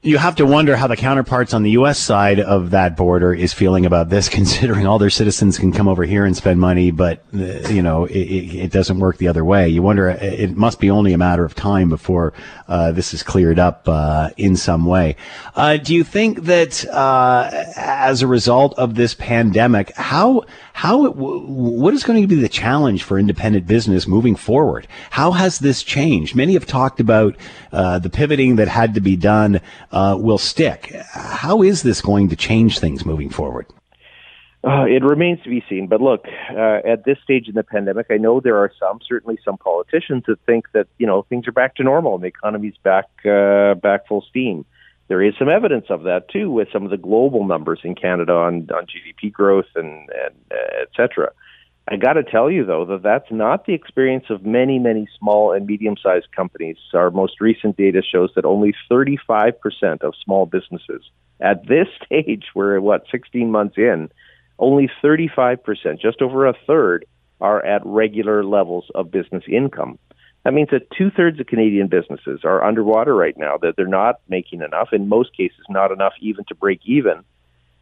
[0.00, 1.98] you have to wonder how the counterparts on the U.S.
[1.98, 6.04] side of that border is feeling about this, considering all their citizens can come over
[6.04, 9.68] here and spend money, but uh, you know it, it, doesn't work the other way.
[9.68, 12.32] You wonder uh, it must be only a matter of time before
[12.68, 15.16] uh, this is cleared up uh, in some way.
[15.56, 20.44] Uh, do you think that uh, as a result of this pandemic, how
[20.78, 24.86] how it, what is going to be the challenge for independent business moving forward?
[25.10, 26.36] How has this changed?
[26.36, 27.36] Many have talked about
[27.72, 29.60] the pivoting that had to be done
[29.90, 30.94] uh, will stick.
[31.12, 33.66] How is this going to change things moving forward?
[34.62, 35.88] Uh, it remains to be seen.
[35.88, 39.36] But look, uh, at this stage in the pandemic, I know there are some, certainly
[39.44, 42.76] some politicians that think that you know things are back to normal and the economy's
[42.84, 44.64] back uh, back full steam.
[45.08, 48.32] There is some evidence of that too, with some of the global numbers in Canada
[48.32, 51.30] on on GDP growth and and uh, et cetera.
[51.90, 55.52] I got to tell you, though, that that's not the experience of many, many small
[55.52, 56.76] and medium sized companies.
[56.92, 59.54] Our most recent data shows that only 35%
[60.02, 61.02] of small businesses
[61.40, 64.10] at this stage, we're what, 16 months in,
[64.58, 65.58] only 35%,
[66.00, 67.06] just over a third,
[67.40, 69.98] are at regular levels of business income.
[70.44, 74.20] That means that two thirds of Canadian businesses are underwater right now, that they're not
[74.28, 77.24] making enough, in most cases, not enough even to break even.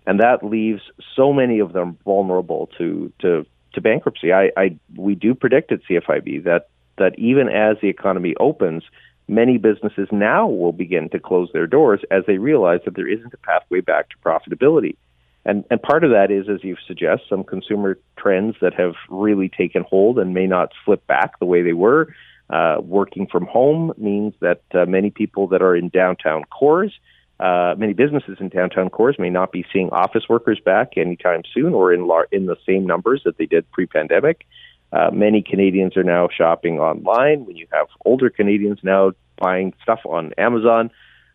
[0.06, 0.82] And that leaves
[1.14, 4.32] so many of them vulnerable to, to to bankruptcy.
[4.32, 8.82] I, I we do predict at CFIB that that even as the economy opens,
[9.28, 13.34] many businesses now will begin to close their doors as they realize that there isn't
[13.34, 14.96] a pathway back to profitability.
[15.44, 19.48] And and part of that is, as you suggest, some consumer trends that have really
[19.48, 22.12] taken hold and may not slip back the way they were.
[22.48, 26.92] Uh, working from home means that uh, many people that are in downtown cores
[27.38, 31.74] uh, many businesses in downtown cores may not be seeing office workers back anytime soon
[31.74, 34.46] or in, lar- in the same numbers that they did pre pandemic.
[34.92, 37.44] Uh, many Canadians are now shopping online.
[37.44, 40.90] When you have older Canadians now buying stuff on Amazon,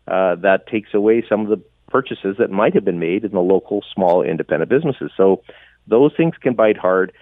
[0.08, 3.40] uh, that takes away some of the purchases that might have been made in the
[3.40, 5.12] local small independent businesses.
[5.16, 5.42] So
[5.86, 7.12] those things can bite hard.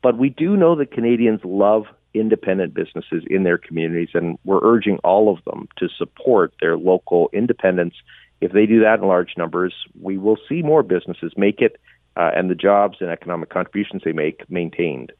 [0.00, 4.98] But we do know that Canadians love independent businesses in their communities, and we're urging
[4.98, 7.96] all of them to support their local independents
[8.40, 11.80] if they do that in large numbers, we will see more businesses make it
[12.16, 15.12] uh, and the jobs and economic contributions they make maintained.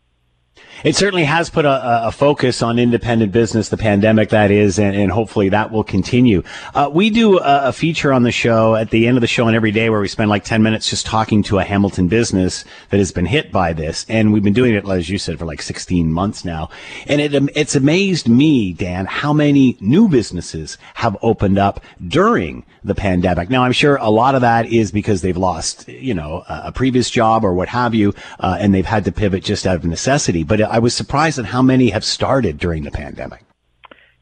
[0.84, 4.94] It certainly has put a, a, focus on independent business, the pandemic that is, and,
[4.94, 6.44] and hopefully that will continue.
[6.72, 9.48] Uh, we do a, a, feature on the show at the end of the show
[9.48, 12.64] and every day where we spend like 10 minutes just talking to a Hamilton business
[12.90, 14.06] that has been hit by this.
[14.08, 16.70] And we've been doing it, as you said, for like 16 months now.
[17.08, 22.94] And it, it's amazed me, Dan, how many new businesses have opened up during the
[22.94, 23.50] pandemic.
[23.50, 27.10] Now, I'm sure a lot of that is because they've lost, you know, a, previous
[27.10, 30.44] job or what have you, uh, and they've had to pivot just out of necessity
[30.48, 33.44] but I was surprised at how many have started during the pandemic.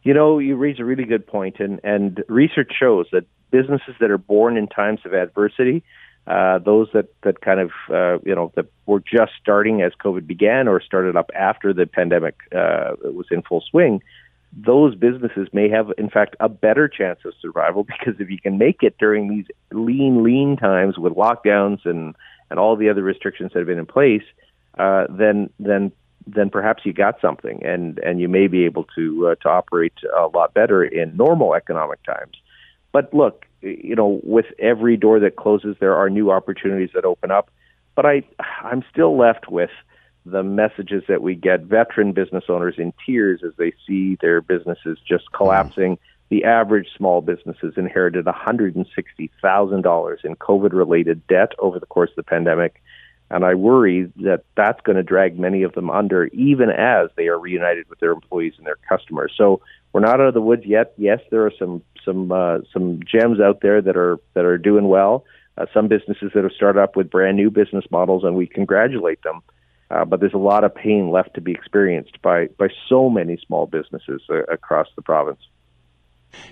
[0.02, 4.10] You know, you raise a really good point, and, and research shows that businesses that
[4.10, 5.82] are born in times of adversity,
[6.26, 10.26] uh, those that, that kind of, uh, you know, that were just starting as COVID
[10.26, 14.02] began or started up after the pandemic uh, was in full swing,
[14.52, 18.58] those businesses may have, in fact, a better chance of survival because if you can
[18.58, 22.16] make it during these lean, lean times with lockdowns and,
[22.50, 24.24] and all the other restrictions that have been in place,
[24.78, 25.90] uh, then then
[26.26, 29.92] then perhaps you got something, and and you may be able to uh, to operate
[30.16, 32.36] a lot better in normal economic times.
[32.92, 37.30] But look, you know, with every door that closes, there are new opportunities that open
[37.30, 37.50] up.
[37.94, 38.22] But I
[38.62, 39.70] I'm still left with
[40.24, 44.98] the messages that we get veteran business owners in tears as they see their businesses
[45.06, 45.98] just collapsing.
[46.28, 52.22] The average small businesses inherited $160,000 in COVID related debt over the course of the
[52.24, 52.82] pandemic.
[53.30, 57.26] And I worry that that's going to drag many of them under, even as they
[57.26, 59.32] are reunited with their employees and their customers.
[59.36, 59.60] So
[59.92, 60.92] we're not out of the woods yet.
[60.96, 64.88] Yes, there are some some uh, some gems out there that are that are doing
[64.88, 65.24] well.
[65.58, 69.22] Uh, some businesses that have started up with brand new business models, and we congratulate
[69.22, 69.40] them.
[69.90, 73.38] Uh, but there's a lot of pain left to be experienced by by so many
[73.46, 75.40] small businesses uh, across the province.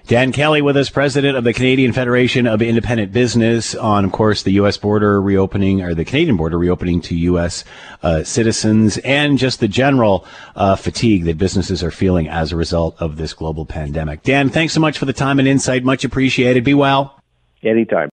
[0.07, 4.42] Dan Kelly with us, president of the Canadian Federation of Independent Business, on, of course,
[4.42, 4.77] the U.S.
[4.77, 7.64] border reopening, or the Canadian border reopening to U.S.
[8.03, 12.97] Uh, citizens, and just the general uh, fatigue that businesses are feeling as a result
[13.01, 14.23] of this global pandemic.
[14.23, 15.85] Dan, thanks so much for the time and insight.
[15.85, 16.64] Much appreciated.
[16.64, 17.18] Be well.
[17.62, 18.11] Anytime.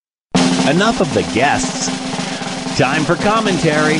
[0.69, 1.87] Enough of the guests.
[2.77, 3.95] Time for commentary.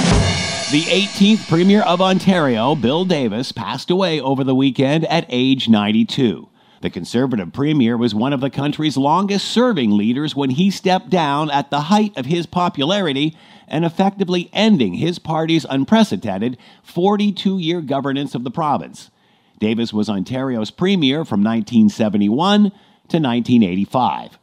[0.72, 6.48] The 18th Premier of Ontario, Bill Davis, passed away over the weekend at age 92.
[6.82, 11.52] The Conservative Premier was one of the country's longest serving leaders when he stepped down
[11.52, 18.34] at the height of his popularity and effectively ending his party's unprecedented 42 year governance
[18.34, 19.12] of the province.
[19.60, 24.40] Davis was Ontario's Premier from 1971 to 1985.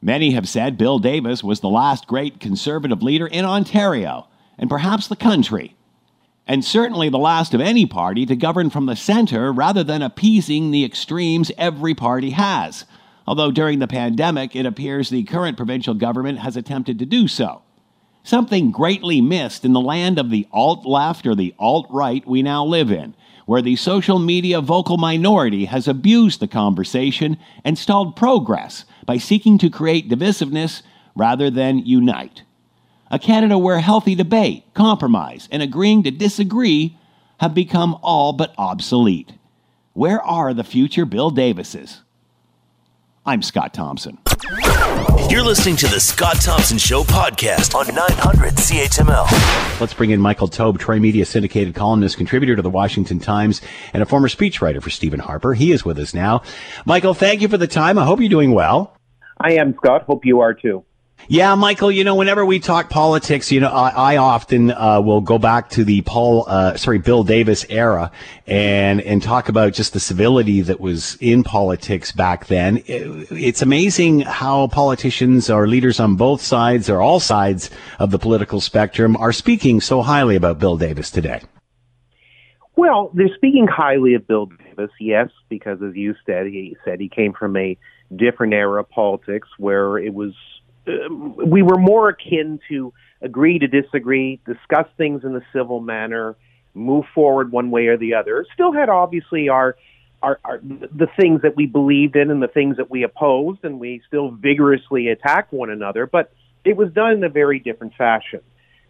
[0.00, 5.08] Many have said Bill Davis was the last great Conservative leader in Ontario, and perhaps
[5.08, 5.74] the country
[6.46, 10.70] and certainly the last of any party to govern from the center rather than appeasing
[10.70, 12.84] the extremes every party has.
[13.26, 17.62] Although during the pandemic, it appears the current provincial government has attempted to do so.
[18.24, 22.42] Something greatly missed in the land of the alt left or the alt right we
[22.42, 23.14] now live in,
[23.46, 29.58] where the social media vocal minority has abused the conversation and stalled progress by seeking
[29.58, 30.82] to create divisiveness
[31.14, 32.42] rather than unite
[33.12, 36.96] a Canada where healthy debate, compromise, and agreeing to disagree
[37.38, 39.34] have become all but obsolete.
[39.92, 42.00] Where are the future Bill Davises?
[43.26, 44.18] I'm Scott Thompson.
[45.28, 49.80] You're listening to the Scott Thompson Show podcast on 900 CHML.
[49.80, 53.60] Let's bring in Michael Taube, Troy Media syndicated columnist, contributor to the Washington Times,
[53.92, 55.52] and a former speechwriter for Stephen Harper.
[55.52, 56.42] He is with us now.
[56.86, 57.98] Michael, thank you for the time.
[57.98, 58.96] I hope you're doing well.
[59.38, 60.04] I am, Scott.
[60.04, 60.84] Hope you are too.
[61.28, 65.20] Yeah, Michael, you know, whenever we talk politics, you know, I, I often uh, will
[65.20, 68.10] go back to the Paul, uh, sorry, Bill Davis era
[68.46, 72.78] and, and talk about just the civility that was in politics back then.
[72.86, 77.70] It, it's amazing how politicians or leaders on both sides or all sides
[78.00, 81.40] of the political spectrum are speaking so highly about Bill Davis today.
[82.74, 87.08] Well, they're speaking highly of Bill Davis, yes, because as you said, he said he
[87.08, 87.78] came from a
[88.14, 90.34] different era of politics where it was
[90.86, 96.36] um, we were more akin to agree to disagree, discuss things in the civil manner,
[96.74, 98.44] move forward one way or the other.
[98.54, 99.76] Still had obviously our,
[100.22, 103.78] our, our the things that we believed in and the things that we opposed, and
[103.78, 106.06] we still vigorously attacked one another.
[106.06, 106.32] But
[106.64, 108.40] it was done in a very different fashion.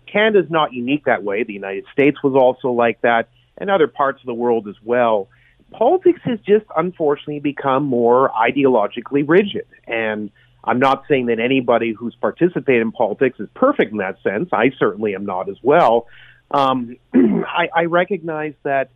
[0.06, 1.42] Canada's not unique that way.
[1.42, 3.28] The United States was also like that,
[3.58, 5.28] and other parts of the world as well.
[5.70, 10.30] Politics has just unfortunately become more ideologically rigid, and
[10.64, 14.50] I'm not saying that anybody who's participated in politics is perfect in that sense.
[14.52, 16.06] I certainly am not as well.
[16.50, 18.90] Um, I, I recognize that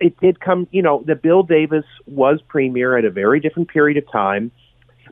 [0.00, 3.96] it did come, you know, that Bill Davis was premier at a very different period
[3.96, 4.50] of time.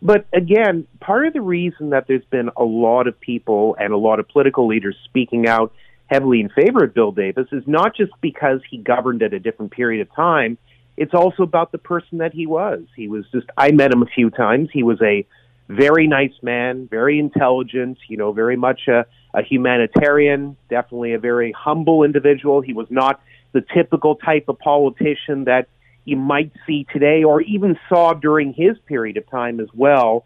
[0.03, 3.97] But again, part of the reason that there's been a lot of people and a
[3.97, 5.73] lot of political leaders speaking out
[6.07, 9.73] heavily in favor of Bill Davis is not just because he governed at a different
[9.73, 10.59] period of time.
[10.97, 12.83] It's also about the person that he was.
[12.95, 14.69] He was just, I met him a few times.
[14.73, 15.27] He was a
[15.69, 21.53] very nice man, very intelligent, you know, very much a, a humanitarian, definitely a very
[21.53, 22.61] humble individual.
[22.61, 23.21] He was not
[23.53, 25.69] the typical type of politician that
[26.05, 30.25] you might see today or even saw during his period of time as well.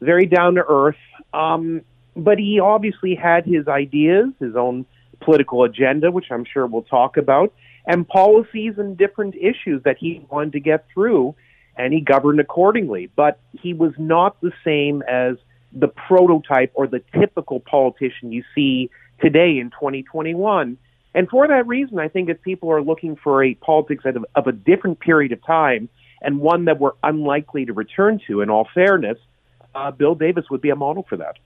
[0.00, 0.96] Very down to earth.
[1.32, 1.82] Um,
[2.16, 4.86] but he obviously had his ideas, his own
[5.20, 7.52] political agenda, which I'm sure we'll talk about,
[7.86, 11.34] and policies and different issues that he wanted to get through
[11.76, 13.10] and he governed accordingly.
[13.14, 15.36] But he was not the same as
[15.72, 18.90] the prototype or the typical politician you see
[19.20, 20.76] today in 2021.
[21.14, 24.46] And for that reason, I think if people are looking for a politics of, of
[24.46, 25.88] a different period of time
[26.22, 29.18] and one that we're unlikely to return to, in all fairness,
[29.74, 31.38] uh, Bill Davis would be a model for that.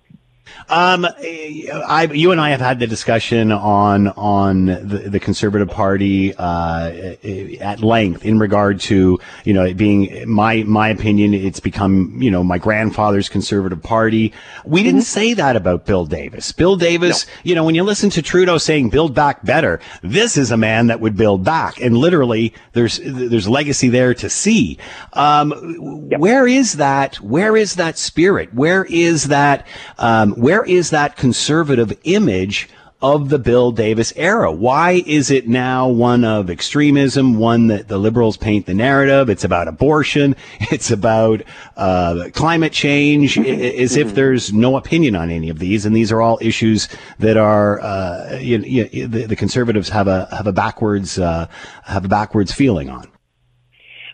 [0.69, 6.35] Um, I, you and I have had the discussion on on the, the Conservative Party
[6.35, 7.17] uh,
[7.61, 11.35] at length in regard to you know it being my my opinion.
[11.35, 14.33] It's become you know my grandfather's Conservative Party.
[14.65, 15.05] We didn't mm-hmm.
[15.05, 16.53] say that about Bill Davis.
[16.53, 17.33] Bill Davis, no.
[17.45, 20.87] you know, when you listen to Trudeau saying "build back better," this is a man
[20.87, 24.79] that would build back, and literally there's there's legacy there to see.
[25.13, 26.21] Um, yep.
[26.21, 27.17] Where is that?
[27.21, 28.53] Where is that spirit?
[28.55, 29.67] Where is that?
[29.99, 32.69] Um, where is that conservative image
[33.05, 34.51] of the Bill Davis era?
[34.51, 39.29] Why is it now one of extremism, one that the liberals paint the narrative?
[39.29, 40.35] It's about abortion.
[40.75, 41.43] It's about
[41.77, 45.85] uh, climate change, as if there's no opinion on any of these.
[45.87, 50.27] And these are all issues that are, uh, you, you, the, the, conservatives have a,
[50.35, 51.47] have a backwards, uh,
[51.85, 53.14] have a backwards feeling on.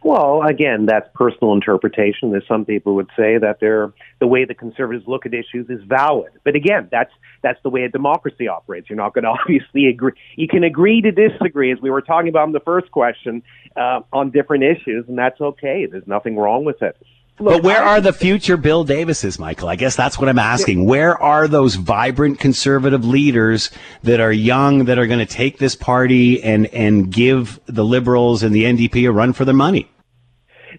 [0.03, 2.31] Well, again, that's personal interpretation.
[2.31, 5.83] There's some people would say that they're, the way the conservatives look at issues is
[5.87, 6.33] valid.
[6.43, 8.89] But again, that's that's the way a democracy operates.
[8.89, 10.13] You're not going to obviously agree.
[10.37, 13.43] You can agree to disagree, as we were talking about in the first question,
[13.77, 15.87] uh, on different issues, and that's okay.
[15.91, 16.97] There's nothing wrong with it.
[17.41, 19.71] Look, but where I, are the future Bill Davises, Michael?
[19.71, 20.85] I guess that's what I'm asking.
[20.85, 23.71] Where are those vibrant conservative leaders
[24.03, 28.43] that are young, that are going to take this party and, and give the liberals
[28.43, 29.91] and the NDP a run for their money?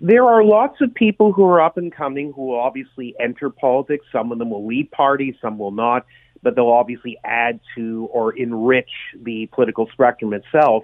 [0.02, 4.06] There are lots of people who are up and coming who will obviously enter politics.
[4.12, 6.06] Some of them will lead parties, some will not,
[6.44, 8.90] but they'll obviously add to or enrich
[9.20, 10.84] the political spectrum itself.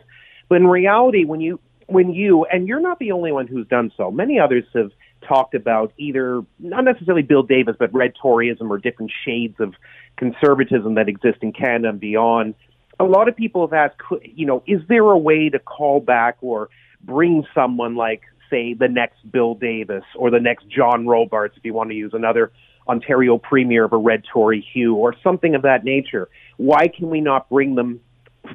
[0.49, 3.91] But in reality, when you when you and you're not the only one who's done
[3.97, 4.11] so.
[4.11, 4.91] Many others have
[5.27, 9.73] talked about either not necessarily Bill Davis, but red Toryism or different shades of
[10.17, 12.55] conservatism that exist in Canada and beyond.
[12.99, 16.37] A lot of people have asked, you know, is there a way to call back
[16.41, 16.69] or
[17.03, 21.73] bring someone like, say, the next Bill Davis or the next John Robarts, if you
[21.73, 22.51] want to use another
[22.87, 26.29] Ontario premier of a red Tory hue or something of that nature?
[26.57, 27.99] Why can we not bring them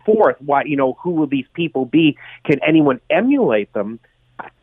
[0.05, 0.37] forth?
[0.41, 2.17] Why, you know, who will these people be?
[2.45, 4.01] Can anyone emulate them?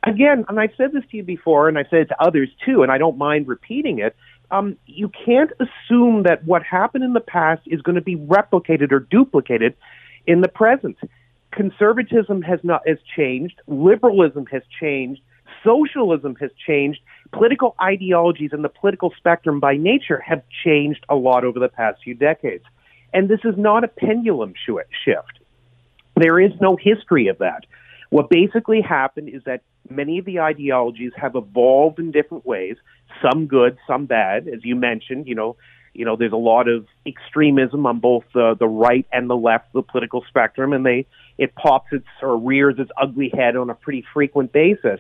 [0.04, 2.84] Again, and I've said this to you before, and I've said it to others too,
[2.84, 4.16] and I don't mind repeating it.
[4.52, 8.92] Um, you can't assume that what happened in the past is going to be replicated
[8.92, 9.76] or duplicated
[10.26, 10.98] in the present.
[11.52, 13.62] Conservatism has not has changed.
[13.68, 15.22] Liberalism has changed.
[15.64, 17.00] Socialism has changed.
[17.32, 22.02] Political ideologies and the political spectrum by nature have changed a lot over the past
[22.04, 22.64] few decades.
[23.14, 25.40] And this is not a pendulum shift.
[26.16, 27.66] There is no history of that.
[28.10, 32.78] What basically happened is that many of the ideologies have evolved in different ways,
[33.22, 35.56] some good, some bad, as you mentioned, you know,
[35.94, 39.68] you know, there's a lot of extremism on both the, the right and the left
[39.68, 43.70] of the political spectrum, and they it pops its or rears its ugly head on
[43.70, 45.00] a pretty frequent basis.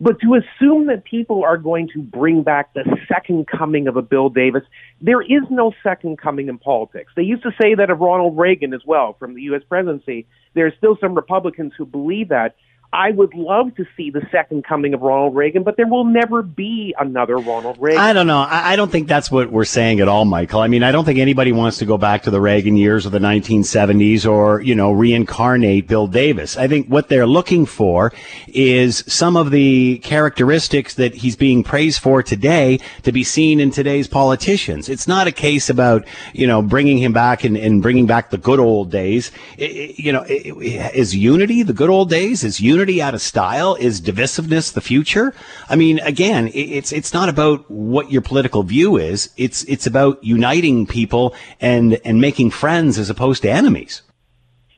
[0.00, 4.02] But to assume that people are going to bring back the second coming of a
[4.02, 4.62] Bill Davis,
[5.00, 7.12] there is no second coming in politics.
[7.16, 9.62] They used to say that of Ronald Reagan as well from the U.S.
[9.68, 10.26] presidency.
[10.54, 12.56] There are still some Republicans who believe that.
[12.94, 16.42] I would love to see the second coming of Ronald Reagan, but there will never
[16.42, 18.00] be another Ronald Reagan.
[18.00, 18.38] I don't know.
[18.38, 20.60] I, I, don't think that's what we're saying at all, Michael.
[20.60, 23.10] I mean, I don't think anybody wants to go back to the Reagan years of
[23.10, 26.56] the 1970s or, you know, reincarnate Bill Davis.
[26.56, 28.12] I think what they're looking for
[28.46, 33.72] is some of the characteristics that he's being praised for today to be seen in
[33.72, 34.88] today's politicians.
[34.88, 38.38] It's not a case about, you know, bringing him back and, and bringing back the
[38.38, 39.32] good old days.
[39.58, 42.44] It, you know, is unity the good old days?
[42.44, 43.76] Is unity out of style?
[43.76, 45.34] Is divisiveness the future?
[45.70, 49.30] I mean, again, it's it's not about what your political view is.
[49.36, 54.02] It's it's about uniting people and and making friends as opposed to enemies.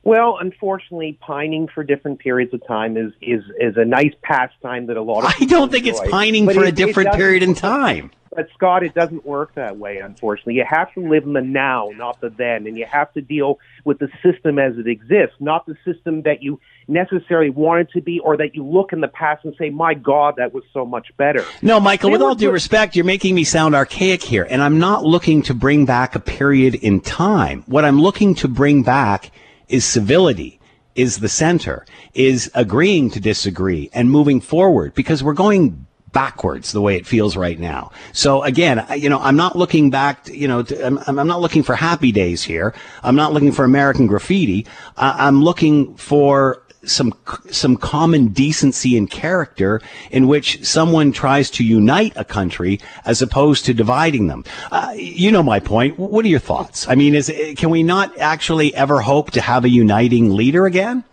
[0.07, 4.97] Well, unfortunately, pining for different periods of time is is is a nice pastime that
[4.97, 5.35] a lot of.
[5.41, 6.01] I don't think enjoy.
[6.01, 8.13] it's pining but for it, a different period in time.
[8.31, 9.99] But Scott, it doesn't work that way.
[9.99, 13.21] Unfortunately, you have to live in the now, not the then, and you have to
[13.21, 17.91] deal with the system as it exists, not the system that you necessarily want it
[17.95, 20.63] to be, or that you look in the past and say, "My God, that was
[20.73, 22.13] so much better." No, Michael.
[22.13, 25.55] with all due respect, you're making me sound archaic here, and I'm not looking to
[25.55, 27.65] bring back a period in time.
[27.67, 29.33] What I'm looking to bring back
[29.69, 30.61] is civility
[30.95, 36.81] is the center, is agreeing to disagree and moving forward because we're going backwards the
[36.81, 37.91] way it feels right now.
[38.12, 41.43] So again, you know, I'm not looking back, to, you know, to, I'm, I'm, not
[41.43, 42.73] looking for happy days here.
[43.03, 44.67] I'm not looking for American graffiti.
[44.97, 47.12] Uh, I'm looking for some
[47.51, 49.80] some common decency and character
[50.11, 54.45] in which someone tries to unite a country as opposed to dividing them.
[54.70, 55.99] Uh, you know my point.
[55.99, 56.89] What are your thoughts?
[56.89, 61.05] I mean, is can we not actually ever hope to have a uniting leader again?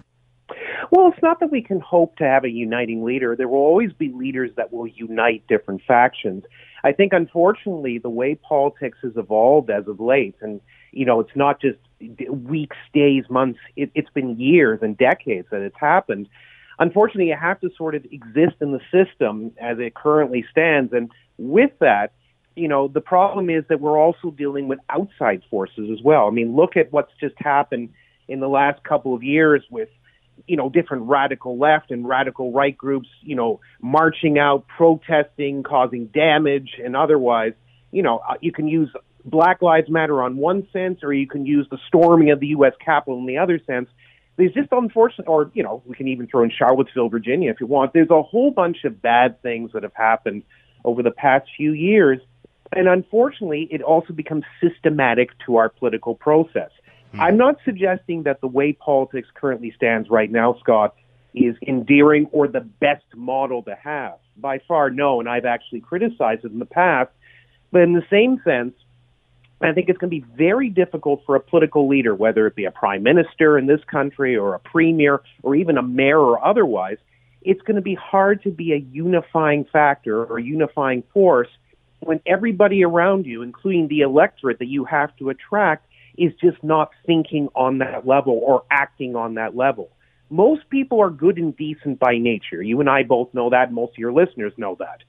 [0.92, 3.36] Well, it's not that we can hope to have a uniting leader.
[3.36, 6.44] There will always be leaders that will unite different factions.
[6.84, 10.62] I think, unfortunately, the way politics has evolved as of late, and
[10.94, 11.78] you know, it's not just
[12.30, 13.60] weeks, days, months.
[13.76, 16.28] It, it's been years and decades that it's happened.
[16.80, 21.12] Unfortunately, you have to sort of exist in the system as it currently stands, and
[21.38, 22.14] with that,
[22.56, 26.28] you know, the problem is that we're also dealing with outside forces as well.
[26.28, 27.90] I mean, look at what's just happened
[28.28, 29.90] in the last couple of years with
[30.48, 36.08] you know, different radical left and radical right groups, you know, marching out, protesting, causing
[36.08, 37.54] damage, and otherwise,
[37.92, 38.90] you know, uh, you can use
[39.26, 42.74] Black Lives Matter on one sense, or you can use the storming of the U.S.
[42.84, 43.90] Capitol in the other sense.
[44.36, 47.68] There's just unfortunate, or, you know, we can even throw in Charlottesville, Virginia if you
[47.68, 47.94] want.
[47.94, 50.44] There's a whole bunch of bad things that have happened
[50.84, 52.20] over the past few years.
[52.76, 56.72] And unfortunately, it also becomes systematic to our political process.
[57.12, 57.22] Hmm.
[57.22, 60.96] I'm not suggesting that the way politics currently stands right now, Scott,
[61.36, 64.18] is endearing or the best model to have.
[64.36, 67.12] By far, no, and I've actually criticized it in the past.
[67.72, 68.74] But in the same sense,
[69.66, 72.66] I think it's going to be very difficult for a political leader, whether it be
[72.66, 76.98] a prime minister in this country or a premier or even a mayor or otherwise,
[77.42, 81.50] it's going to be hard to be a unifying factor or unifying force
[82.00, 85.88] when everybody around you, including the electorate that you have to attract,
[86.18, 89.90] is just not thinking on that level or acting on that level.
[90.30, 92.62] most people are good and decent by nature.
[92.62, 93.72] You and I both know that.
[93.72, 95.00] Most of your listeners know that.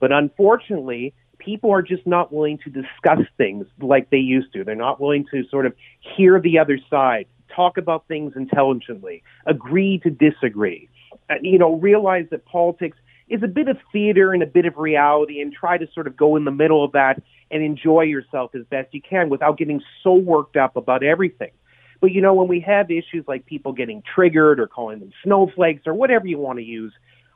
[0.00, 1.14] But unfortunately,
[1.44, 4.64] people are just not willing to discuss things like they used to.
[4.64, 9.98] They're not willing to sort of hear the other side, talk about things intelligently, agree
[10.04, 10.88] to disagree,
[11.30, 12.96] uh, you know, realize that politics
[13.28, 16.16] is a bit of theater and a bit of reality and try to sort of
[16.16, 19.80] go in the middle of that and enjoy yourself as best you can without getting
[20.02, 21.50] so worked up about everything.
[22.00, 25.86] But you know, when we have issues like people getting triggered or calling them snowflakes
[25.86, 26.92] or whatever you want to use,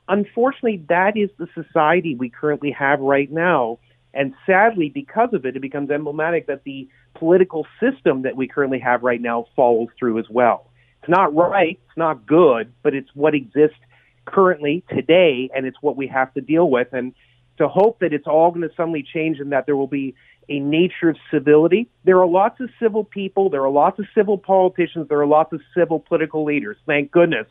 [0.07, 3.79] unfortunately, that is the society we currently have right now.
[4.17, 8.79] And sadly, because of it, it becomes emblematic that the political system that we currently
[8.79, 10.71] have right now follows through as well.
[11.01, 13.77] It's not right, it's not good, but it's what exists
[14.25, 16.87] currently today, and it's what we have to deal with.
[16.93, 17.13] And
[17.59, 20.15] to hope that it's all going to suddenly change and that there will be
[20.49, 21.87] a nature of civility.
[22.03, 25.53] There are lots of civil people, there are lots of civil politicians, there are lots
[25.53, 27.45] of civil political leaders, thank goodness.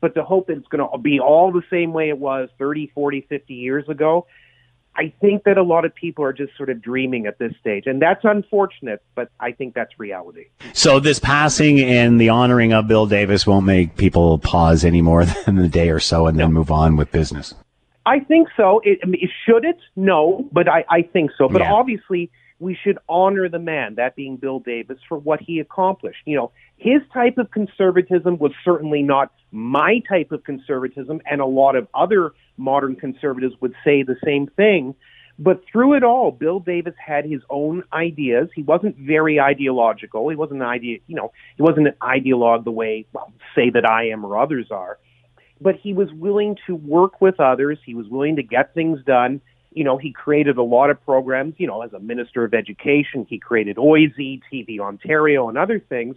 [0.00, 2.90] But to hope that it's going to be all the same way it was 30,
[2.92, 4.26] 40, 50 years ago,
[4.98, 7.86] I think that a lot of people are just sort of dreaming at this stage.
[7.86, 10.46] And that's unfortunate, but I think that's reality.
[10.72, 15.24] So this passing and the honoring of Bill Davis won't make people pause any more
[15.46, 17.54] than a day or so and then move on with business.
[18.06, 18.80] I think so.
[18.82, 19.78] It, I mean, should it?
[19.94, 21.48] No, but I, I think so.
[21.48, 21.72] But yeah.
[21.72, 22.30] obviously,
[22.60, 26.18] we should honor the man, that being Bill Davis, for what he accomplished.
[26.24, 31.46] You know, his type of conservatism was certainly not my type of conservatism, and a
[31.46, 34.94] lot of other modern conservatives would say the same thing.
[35.38, 38.48] But through it all, Bill Davis had his own ideas.
[38.56, 40.28] He wasn't very ideological.
[40.28, 43.88] He wasn't an idea, you know, he wasn't an ideologue the way, well, say that
[43.88, 44.98] I am or others are.
[45.60, 47.78] But he was willing to work with others.
[47.86, 49.40] He was willing to get things done
[49.78, 53.24] you know, he created a lot of programs, you know, as a Minister of Education,
[53.30, 56.16] he created OISE, TV Ontario, and other things.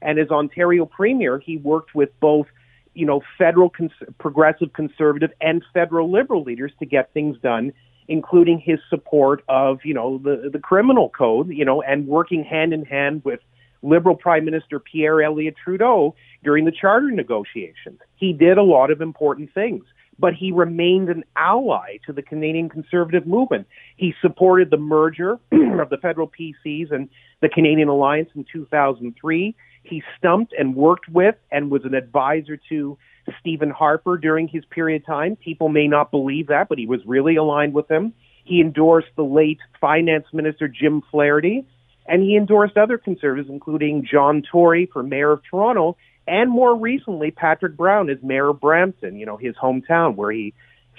[0.00, 2.46] And as Ontario Premier, he worked with both,
[2.94, 7.74] you know, federal cons- progressive conservative and federal liberal leaders to get things done,
[8.08, 12.72] including his support of, you know, the, the criminal code, you know, and working hand
[12.72, 13.40] in hand with
[13.82, 18.00] Liberal Prime Minister Pierre Elliott Trudeau during the charter negotiations.
[18.16, 19.84] He did a lot of important things
[20.22, 23.66] but he remained an ally to the Canadian conservative movement.
[23.96, 27.08] He supported the merger of the federal PCs and
[27.40, 29.56] the Canadian Alliance in 2003.
[29.82, 32.96] He stumped and worked with and was an advisor to
[33.40, 35.34] Stephen Harper during his period of time.
[35.34, 38.12] People may not believe that, but he was really aligned with him.
[38.44, 41.66] He endorsed the late finance minister Jim Flaherty,
[42.06, 45.96] and he endorsed other conservatives, including John Tory for mayor of Toronto
[46.26, 50.54] and more recently, Patrick Brown is mayor of Brampton, you know, his hometown where he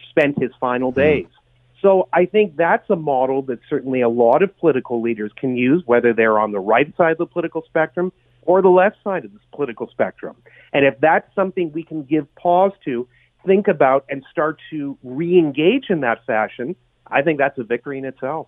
[0.10, 1.00] spent his final hmm.
[1.00, 1.28] days.
[1.82, 5.84] So I think that's a model that certainly a lot of political leaders can use,
[5.86, 8.14] whether they're on the right side of the political spectrum
[8.44, 10.36] or the left side of the political spectrum.
[10.72, 13.08] And if that's something we can give pause to,
[13.46, 17.98] think about, and start to re engage in that fashion, I think that's a victory
[17.98, 18.48] in itself.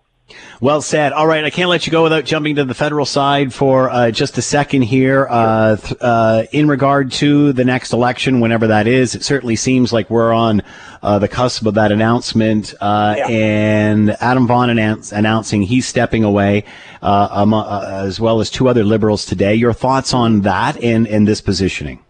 [0.60, 1.12] Well said.
[1.12, 4.10] All right, I can't let you go without jumping to the federal side for uh,
[4.10, 5.26] just a second here.
[5.28, 9.92] Uh, th- uh, in regard to the next election, whenever that is, it certainly seems
[9.92, 10.62] like we're on
[11.02, 12.74] uh, the cusp of that announcement.
[12.80, 13.28] Uh, yeah.
[13.28, 16.64] And Adam Vaughan announce- announcing he's stepping away,
[17.02, 19.54] uh, um, as well as two other liberals today.
[19.54, 22.02] Your thoughts on that and, and this positioning?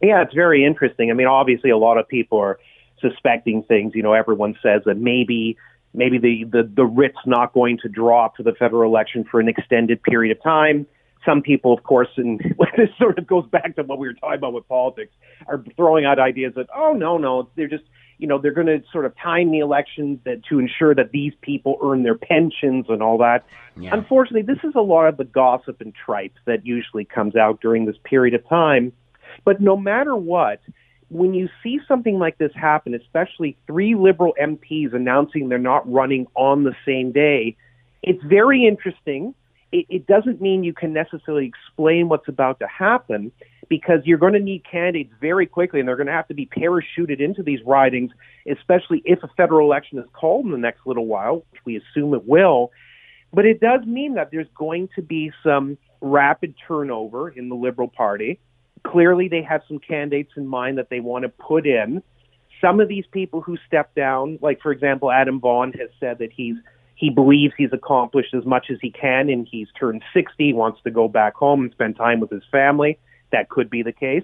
[0.00, 1.10] Yeah, it's very interesting.
[1.10, 2.58] I mean, obviously, a lot of people are
[3.00, 3.92] suspecting things.
[3.94, 5.58] You know, everyone says that maybe
[5.94, 9.48] maybe the, the, the writ's not going to drop for the federal election for an
[9.48, 10.86] extended period of time.
[11.24, 12.38] Some people, of course, and
[12.76, 15.12] this sort of goes back to what we were talking about with politics,
[15.46, 17.84] are throwing out ideas that, oh, no, no, they're just,
[18.18, 21.32] you know, they're going to sort of time the election that, to ensure that these
[21.40, 23.46] people earn their pensions and all that.
[23.76, 23.90] Yeah.
[23.94, 27.86] Unfortunately, this is a lot of the gossip and tripe that usually comes out during
[27.86, 28.92] this period of time.
[29.44, 30.60] But no matter what,
[31.14, 36.26] when you see something like this happen, especially three liberal MPs announcing they're not running
[36.34, 37.56] on the same day,
[38.02, 39.32] it's very interesting.
[39.70, 43.30] It, it doesn't mean you can necessarily explain what's about to happen
[43.68, 46.46] because you're going to need candidates very quickly and they're going to have to be
[46.46, 48.10] parachuted into these ridings,
[48.50, 52.12] especially if a federal election is called in the next little while, which we assume
[52.14, 52.72] it will.
[53.32, 57.86] But it does mean that there's going to be some rapid turnover in the Liberal
[57.86, 58.40] Party
[58.86, 62.02] Clearly, they have some candidates in mind that they want to put in.
[62.60, 66.30] Some of these people who step down, like for example, Adam Vaughan has said that
[66.32, 66.56] he's
[66.96, 70.90] he believes he's accomplished as much as he can, and he's turned 60, wants to
[70.90, 72.98] go back home and spend time with his family.
[73.32, 74.22] That could be the case.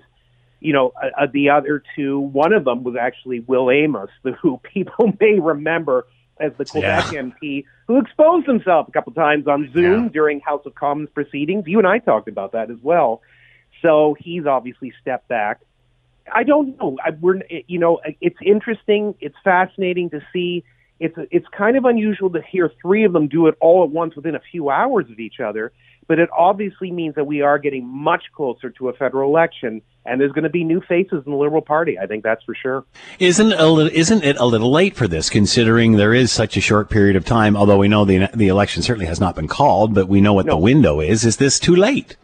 [0.61, 4.11] You know, uh, uh the other two, one of them was actually Will Amos,
[4.43, 6.07] who people may remember
[6.39, 7.21] as the Quebec yeah.
[7.21, 10.09] MP who exposed himself a couple times on Zoom yeah.
[10.11, 11.65] during House of Commons proceedings.
[11.67, 13.21] You and I talked about that as well.
[13.83, 15.61] So he's obviously stepped back.
[16.33, 16.97] I don't know.
[17.05, 19.15] I, we're, you know, it's interesting.
[19.21, 20.65] It's fascinating to see.
[21.01, 24.15] It's it's kind of unusual to hear three of them do it all at once
[24.15, 25.73] within a few hours of each other.
[26.07, 30.21] But it obviously means that we are getting much closer to a federal election, and
[30.21, 31.99] there's going to be new faces in the Liberal Party.
[31.99, 32.85] I think that's for sure.
[33.19, 36.61] Isn't a little, isn't it a little late for this, considering there is such a
[36.61, 37.57] short period of time?
[37.57, 40.47] Although we know the the election certainly has not been called, but we know what
[40.47, 40.53] no.
[40.53, 41.25] the window is.
[41.25, 42.17] Is this too late?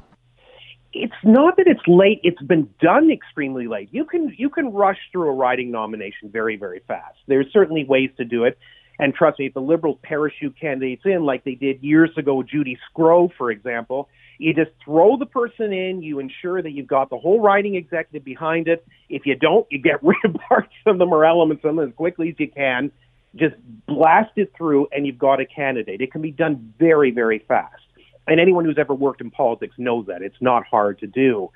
[1.02, 3.88] It's not that it's late it's been done extremely late.
[3.92, 7.18] You can you can rush through a riding nomination very very fast.
[7.26, 8.58] There's certainly ways to do it.
[8.98, 12.78] And trust me if the liberals parachute candidates in like they did years ago judy
[12.96, 17.18] sgro for example you just throw the person in you ensure that you've got the
[17.18, 18.86] whole riding executive behind it.
[19.08, 21.94] If you don't you get rid of parts of them or elements of them as
[21.94, 22.90] quickly as you can.
[23.34, 26.00] Just blast it through and you've got a candidate.
[26.00, 27.82] It can be done very very fast
[28.26, 31.50] and anyone who's ever worked in politics knows that it's not hard to do.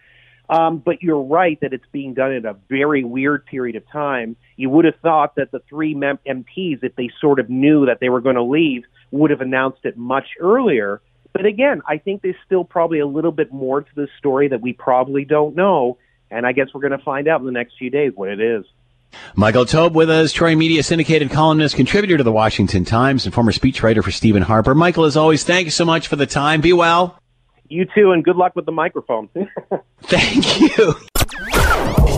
[0.49, 4.35] Um, but you're right that it's being done in a very weird period of time.
[4.57, 7.99] You would have thought that the three mem- MPs, if they sort of knew that
[8.01, 11.01] they were going to leave, would have announced it much earlier.
[11.33, 14.61] But again, I think there's still probably a little bit more to this story that
[14.61, 15.99] we probably don't know.
[16.33, 18.41] And I guess we're going to find out in the next few days what it
[18.41, 18.65] is.
[19.35, 23.53] Michael Taube with us, Troy Media syndicated columnist, contributor to the Washington Times, and former
[23.53, 24.75] speechwriter for Stephen Harper.
[24.75, 26.61] Michael, as always, thank you so much for the time.
[26.61, 27.19] Be well.
[27.69, 29.29] You too, and good luck with the microphone.
[30.03, 30.95] thank you.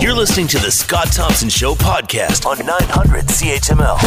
[0.03, 3.99] You're listening to the Scott Thompson Show podcast on 900 CHML.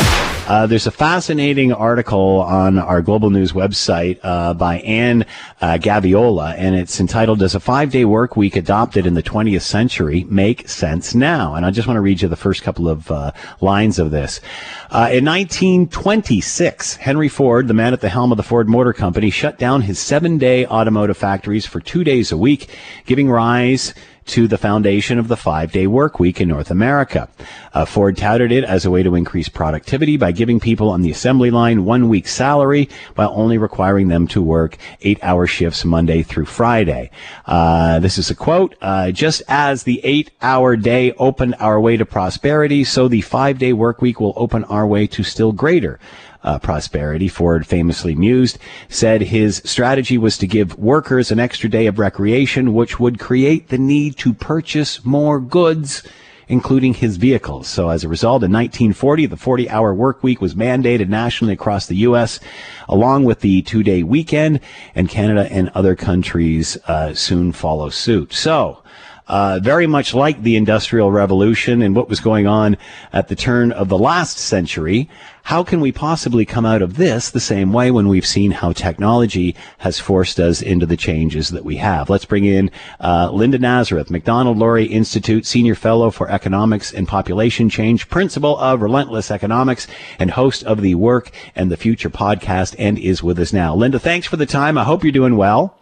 [0.45, 5.25] Uh, there's a fascinating article on our Global News website uh, by Anne
[5.61, 10.25] uh, Gaviola, and it's entitled "Does a Five-Day Work Week Adopted in the 20th Century
[10.25, 13.31] Make Sense Now?" And I just want to read you the first couple of uh,
[13.61, 14.41] lines of this.
[14.89, 19.29] Uh, in 1926, Henry Ford, the man at the helm of the Ford Motor Company,
[19.29, 22.69] shut down his seven-day automotive factories for two days a week,
[23.05, 23.93] giving rise
[24.25, 27.29] to the foundation of the five day work week in North America.
[27.73, 31.11] Uh, Ford touted it as a way to increase productivity by giving people on the
[31.11, 36.23] assembly line one week's salary while only requiring them to work eight hour shifts Monday
[36.23, 37.11] through Friday.
[37.45, 41.97] Uh, this is a quote, uh, just as the eight hour day opened our way
[41.97, 45.99] to prosperity, so the five day work week will open our way to still greater
[46.45, 47.27] uh, prosperity.
[47.27, 52.73] Ford famously mused, said his strategy was to give workers an extra day of recreation,
[52.73, 56.03] which would create the need to purchase more goods
[56.47, 57.67] including his vehicles.
[57.67, 61.87] So as a result, in 1940, the 40 hour work week was mandated nationally across
[61.87, 62.39] the U.S.,
[62.87, 64.59] along with the two day weekend,
[64.93, 68.33] and Canada and other countries uh, soon follow suit.
[68.33, 68.83] So,
[69.27, 72.77] uh, very much like the Industrial Revolution and what was going on
[73.11, 75.09] at the turn of the last century.
[75.43, 78.71] How can we possibly come out of this the same way when we've seen how
[78.71, 82.09] technology has forced us into the changes that we have?
[82.09, 88.09] Let's bring in uh, Linda Nazareth, Macdonald-Laurier Institute Senior Fellow for Economics and Population Change,
[88.09, 89.85] Principal of Relentless Economics,
[90.17, 93.75] and host of the Work and the Future podcast, and is with us now.
[93.75, 94.79] Linda, thanks for the time.
[94.79, 95.77] I hope you're doing well.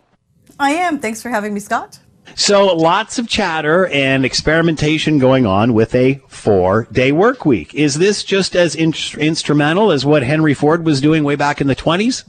[0.59, 0.99] I am.
[0.99, 1.99] Thanks for having me, Scott.
[2.35, 7.73] So lots of chatter and experimentation going on with a four day work week.
[7.75, 11.67] Is this just as in- instrumental as what Henry Ford was doing way back in
[11.67, 12.23] the 20s?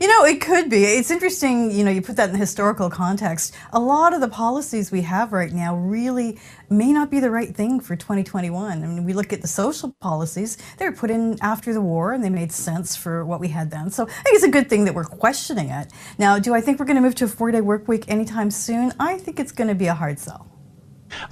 [0.00, 0.84] You know, it could be.
[0.84, 3.54] It's interesting, you know, you put that in the historical context.
[3.72, 6.38] A lot of the policies we have right now really
[6.70, 8.82] may not be the right thing for 2021.
[8.82, 12.12] I mean, we look at the social policies, they were put in after the war
[12.12, 13.90] and they made sense for what we had then.
[13.90, 15.92] So I think it's a good thing that we're questioning it.
[16.18, 18.50] Now, do I think we're going to move to a four day work week anytime
[18.50, 18.92] soon?
[18.98, 20.51] I think it's going to be a hard sell.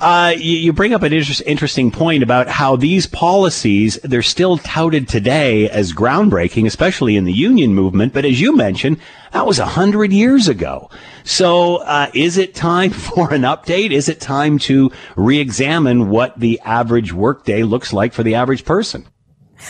[0.01, 4.59] Uh, you, you, bring up an inter- interesting point about how these policies they're still
[4.59, 8.13] touted today as groundbreaking, especially in the union movement.
[8.13, 8.99] But as you mentioned,
[9.33, 10.91] that was a hundred years ago.
[11.25, 13.93] So, uh, is it time for an update?
[13.93, 19.07] Is it time to re-examine what the average workday looks like for the average person?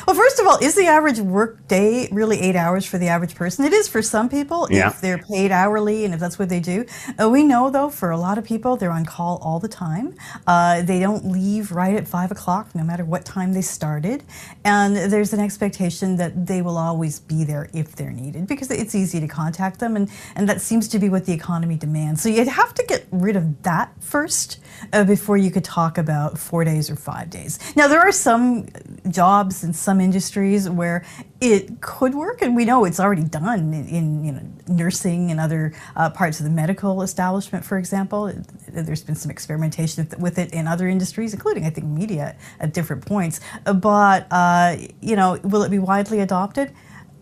[0.07, 3.35] Well, first of all, is the average work day really eight hours for the average
[3.35, 3.65] person?
[3.65, 4.89] It is for some people yeah.
[4.89, 6.85] if they're paid hourly and if that's what they do.
[7.21, 10.15] Uh, we know, though, for a lot of people, they're on call all the time.
[10.47, 14.23] Uh, they don't leave right at five o'clock, no matter what time they started.
[14.65, 18.95] And there's an expectation that they will always be there if they're needed because it's
[18.95, 19.97] easy to contact them.
[19.97, 22.23] And, and that seems to be what the economy demands.
[22.23, 24.59] So you'd have to get rid of that first
[24.93, 27.59] uh, before you could talk about four days or five days.
[27.77, 28.67] Now, there are some
[29.09, 31.05] jobs and some industries where
[31.41, 35.41] it could work, and we know it's already done in, in you know nursing and
[35.41, 38.33] other uh, parts of the medical establishment, for example.
[38.69, 43.07] There's been some experimentation with it in other industries, including I think media at different
[43.07, 43.41] points.
[43.65, 46.73] But uh, you know, will it be widely adopted?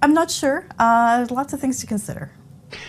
[0.02, 0.66] I'm not sure.
[0.78, 2.30] Uh, lots of things to consider.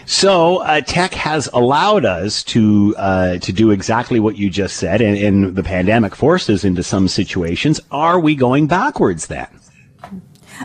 [0.06, 5.02] So uh, tech has allowed us to uh, to do exactly what you just said,
[5.02, 7.80] and, and the pandemic forced us into some situations.
[7.92, 9.48] Are we going backwards then?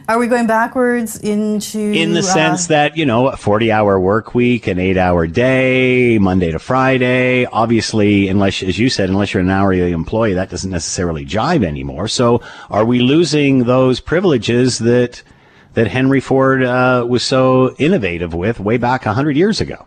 [0.09, 1.79] Are we going backwards into?
[1.79, 6.51] In the uh, sense that you know, a forty-hour work week, an eight-hour day, Monday
[6.51, 7.45] to Friday.
[7.47, 12.09] Obviously, unless, as you said, unless you're an hourly employee, that doesn't necessarily jive anymore.
[12.09, 15.23] So, are we losing those privileges that
[15.75, 19.87] that Henry Ford uh, was so innovative with way back hundred years ago?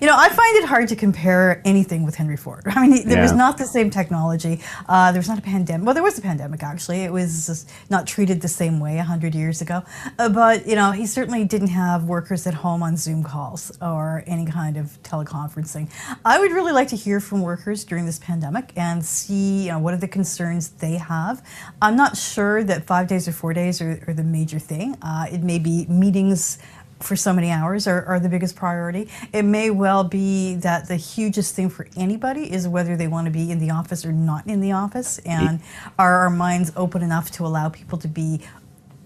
[0.00, 2.64] You know, I find it hard to compare anything with Henry Ford.
[2.66, 3.22] I mean, there yeah.
[3.22, 4.60] was not the same technology.
[4.88, 5.86] Uh, there was not a pandemic.
[5.86, 7.00] Well, there was a pandemic, actually.
[7.00, 9.82] It was not treated the same way 100 years ago.
[10.18, 14.22] Uh, but, you know, he certainly didn't have workers at home on Zoom calls or
[14.26, 15.90] any kind of teleconferencing.
[16.24, 19.78] I would really like to hear from workers during this pandemic and see, you know,
[19.78, 21.42] what are the concerns they have.
[21.80, 24.96] I'm not sure that five days or four days are, are the major thing.
[25.00, 26.58] Uh, it may be meetings
[27.00, 29.08] for so many hours are, are, the biggest priority.
[29.32, 33.30] It may well be that the hugest thing for anybody is whether they want to
[33.30, 35.18] be in the office or not in the office.
[35.18, 35.60] And
[35.98, 38.40] are our minds open enough to allow people to be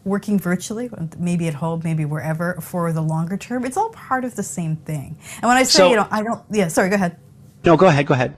[0.05, 3.65] working virtually, maybe at home, maybe wherever, for the longer term?
[3.65, 5.19] It's all part of the same thing.
[5.43, 7.19] And when I say, so, you know, I don't, yeah, sorry, go ahead.
[7.65, 8.37] No, go ahead, go ahead.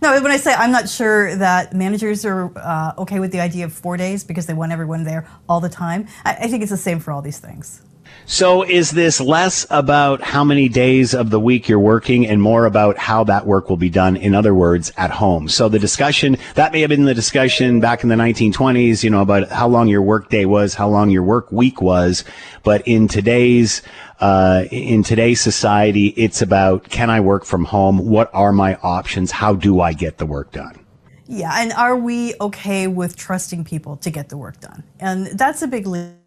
[0.00, 3.66] No, when I say I'm not sure that managers are uh, okay with the idea
[3.66, 6.72] of four days because they want everyone there all the time, I, I think it's
[6.72, 7.82] the same for all these things.
[8.24, 12.66] So is this less about how many days of the week you're working and more
[12.66, 14.16] about how that work will be done?
[14.16, 15.48] In other words, at home.
[15.48, 19.22] So the discussion, that may have been the discussion back in the 1920s, you know,
[19.22, 22.24] about how long your work day was, how long your work week was.
[22.62, 23.82] But in today's,
[24.20, 27.98] uh, in today's society, it's about can I work from home?
[27.98, 29.32] What are my options?
[29.32, 30.78] How do I get the work done?
[31.26, 34.84] Yeah, and are we okay with trusting people to get the work done?
[35.00, 36.21] And that's a big leap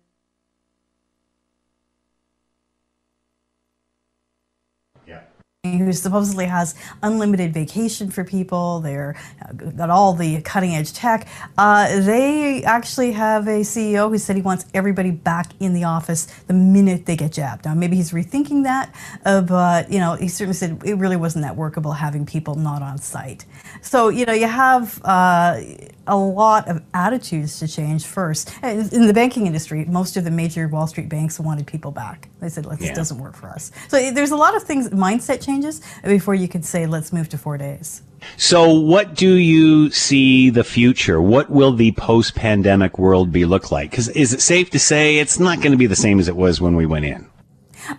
[5.73, 8.79] who supposedly has unlimited vacation for people.
[8.79, 11.27] They're uh, got all the cutting edge tech.
[11.57, 16.25] Uh, they actually have a CEO who said he wants everybody back in the office
[16.47, 17.65] the minute they get jabbed.
[17.65, 18.93] Now maybe he's rethinking that,
[19.25, 22.81] uh, but you know he certainly said it really wasn't that workable having people not
[22.81, 23.45] on site.
[23.81, 25.61] So you know you have uh,
[26.07, 28.51] a lot of attitudes to change first.
[28.63, 32.29] In the banking industry, most of the major Wall Street banks wanted people back.
[32.39, 32.93] They said, this yeah.
[32.93, 36.63] doesn't work for us." So there's a lot of things, mindset changes before you can
[36.63, 38.01] say, "Let's move to four days."
[38.37, 41.21] So, what do you see the future?
[41.21, 43.91] What will the post-pandemic world be look like?
[43.91, 46.35] Because is it safe to say it's not going to be the same as it
[46.35, 47.27] was when we went in?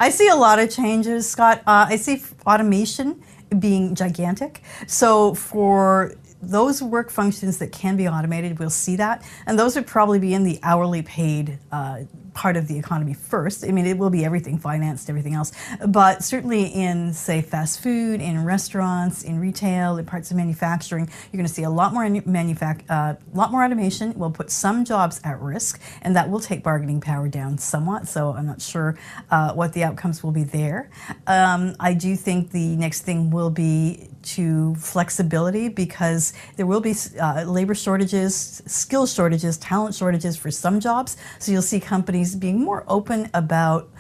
[0.01, 1.59] I see a lot of changes, Scott.
[1.67, 3.23] Uh, I see automation
[3.59, 4.63] being gigantic.
[4.87, 9.23] So for those work functions that can be automated, we'll see that.
[9.47, 12.01] And those would probably be in the hourly paid uh,
[12.37, 13.65] part of the economy first.
[13.65, 15.53] I mean, it will be everything financed, everything else.
[15.89, 21.39] But certainly in, say, fast food, in restaurants, in retail, in parts of manufacturing, you're
[21.39, 24.13] going to see a lot more manufac- uh, lot more automation.
[24.17, 28.07] Will put some jobs at risk, and that will take bargaining power down somewhat.
[28.07, 28.99] So I'm not sure
[29.31, 30.91] uh, what the outcomes will be there.
[31.27, 36.95] Um, I do think the next thing will be to flexibility because there will be
[37.21, 41.17] uh, labor shortages, skill shortages, talent shortages for some jobs.
[41.39, 43.91] So you'll see companies being more open about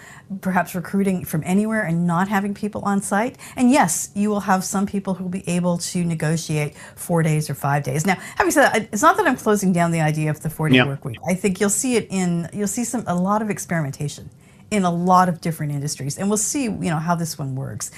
[0.40, 3.36] perhaps recruiting from anywhere and not having people on site.
[3.54, 7.48] And yes, you will have some people who will be able to negotiate four days
[7.48, 8.04] or five days.
[8.04, 10.74] Now, having said that, it's not that I'm closing down the idea of the 40
[10.74, 10.86] yep.
[10.88, 11.18] work week.
[11.28, 14.28] I think you'll see it in, you'll see some, a lot of experimentation
[14.70, 17.90] in a lot of different industries and we'll see you know how this one works.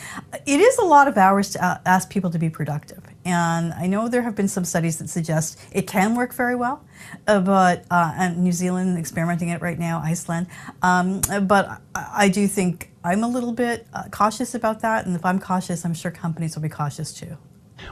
[0.46, 4.08] It is a lot of hours to ask people to be productive and i know
[4.08, 6.82] there have been some studies that suggest it can work very well
[7.26, 10.46] uh, but uh, and new zealand experimenting it right now iceland
[10.82, 15.24] um, but I, do think i'm a little bit uh, cautious about that and if
[15.24, 17.36] i'm cautious i'm sure companies will be cautious too.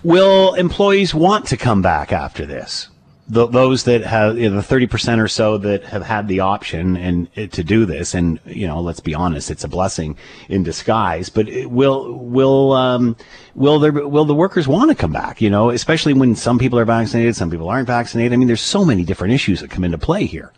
[0.02, 2.88] Will employees want to come back after this
[3.28, 6.40] the, those that have you know, the thirty percent or so that have had the
[6.40, 10.16] option and to do this, and you know, let's be honest, it's a blessing
[10.48, 11.28] in disguise.
[11.28, 13.16] But will will um,
[13.54, 15.40] will there will the workers want to come back?
[15.40, 18.32] You know, especially when some people are vaccinated, some people aren't vaccinated.
[18.32, 20.52] I mean, there's so many different issues that come into play here.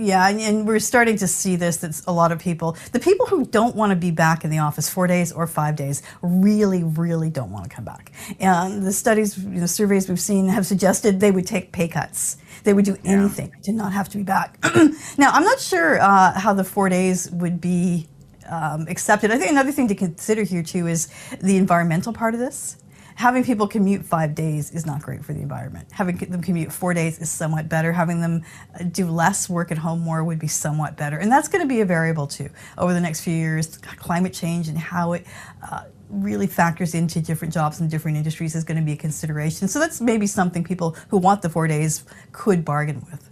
[0.00, 1.76] Yeah, and, and, we're starting to see this.
[1.78, 2.74] that a lot of people.
[2.92, 5.76] The people who don't want to be back in the office four days or five
[5.76, 8.10] days really, really don't want to come back.
[8.38, 12.38] And the studies, you know, surveys we've seen have suggested they would take pay cuts.
[12.64, 13.62] They would do anything yeah.
[13.64, 14.58] to not have to be back.
[15.18, 18.08] now, I'm not sure uh, how the four days would be
[18.48, 19.30] um, accepted.
[19.30, 21.08] I think another thing to consider here too is
[21.42, 22.78] the environmental part of this
[23.20, 25.86] having people commute five days is not great for the environment.
[25.92, 27.92] Having them commute four days is somewhat better.
[27.92, 28.42] Having them
[28.74, 31.18] uh, do less work at home more would be somewhat better.
[31.18, 32.48] And that's going to be a variable too
[32.78, 33.76] over the next few years.
[33.76, 35.26] Climate change and how it
[35.70, 39.68] uh, really factors into different jobs and different industries is going to be a consideration.
[39.68, 43.29] So that's maybe something people who want the four days could bargain with.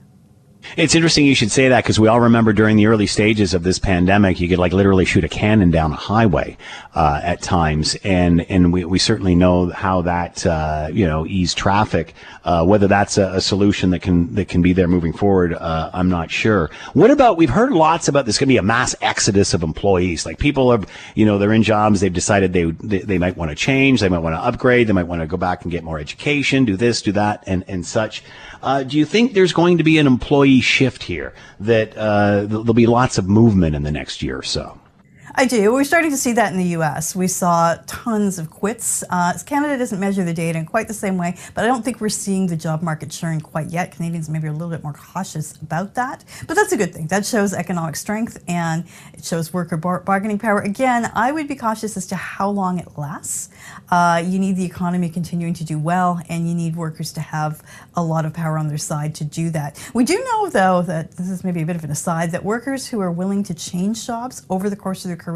[0.77, 3.63] It's interesting you should say that because we all remember during the early stages of
[3.63, 6.57] this pandemic, you could like literally shoot a cannon down a highway
[6.95, 11.55] uh, at times, and and we, we certainly know how that uh, you know ease
[11.55, 12.15] traffic.
[12.45, 15.91] Uh, whether that's a, a, solution that can that can be there moving forward, uh,
[15.93, 16.71] I'm not sure.
[16.95, 20.25] What about we've heard lots about this going to be a mass exodus of employees.
[20.27, 20.81] Like people are
[21.15, 24.09] you know they're in jobs, they've decided they they, they might want to change, they
[24.09, 26.77] might want to upgrade, they might want to go back and get more education, do
[26.77, 28.23] this, do that, and and such.
[28.63, 32.75] Uh, do you think there's going to be an employee shift here that uh, there'll
[32.75, 34.79] be lots of movement in the next year or so?
[35.39, 35.73] I do.
[35.73, 37.15] We're starting to see that in the U.S.
[37.15, 39.05] We saw tons of quits.
[39.09, 42.01] Uh, Canada doesn't measure the data in quite the same way, but I don't think
[42.01, 43.93] we're seeing the job market churn quite yet.
[43.93, 47.07] Canadians maybe are a little bit more cautious about that, but that's a good thing.
[47.07, 48.85] That shows economic strength and
[49.15, 50.59] it shows worker bar- bargaining power.
[50.59, 53.51] Again, I would be cautious as to how long it lasts.
[53.93, 57.63] Uh, you need the economy continuing to do well, and you need workers to have
[57.95, 59.79] a lot of power on their side to do that.
[59.95, 62.89] We do know, though, that this is maybe a bit of an aside, that workers
[62.89, 65.28] who are willing to change jobs over the course of their career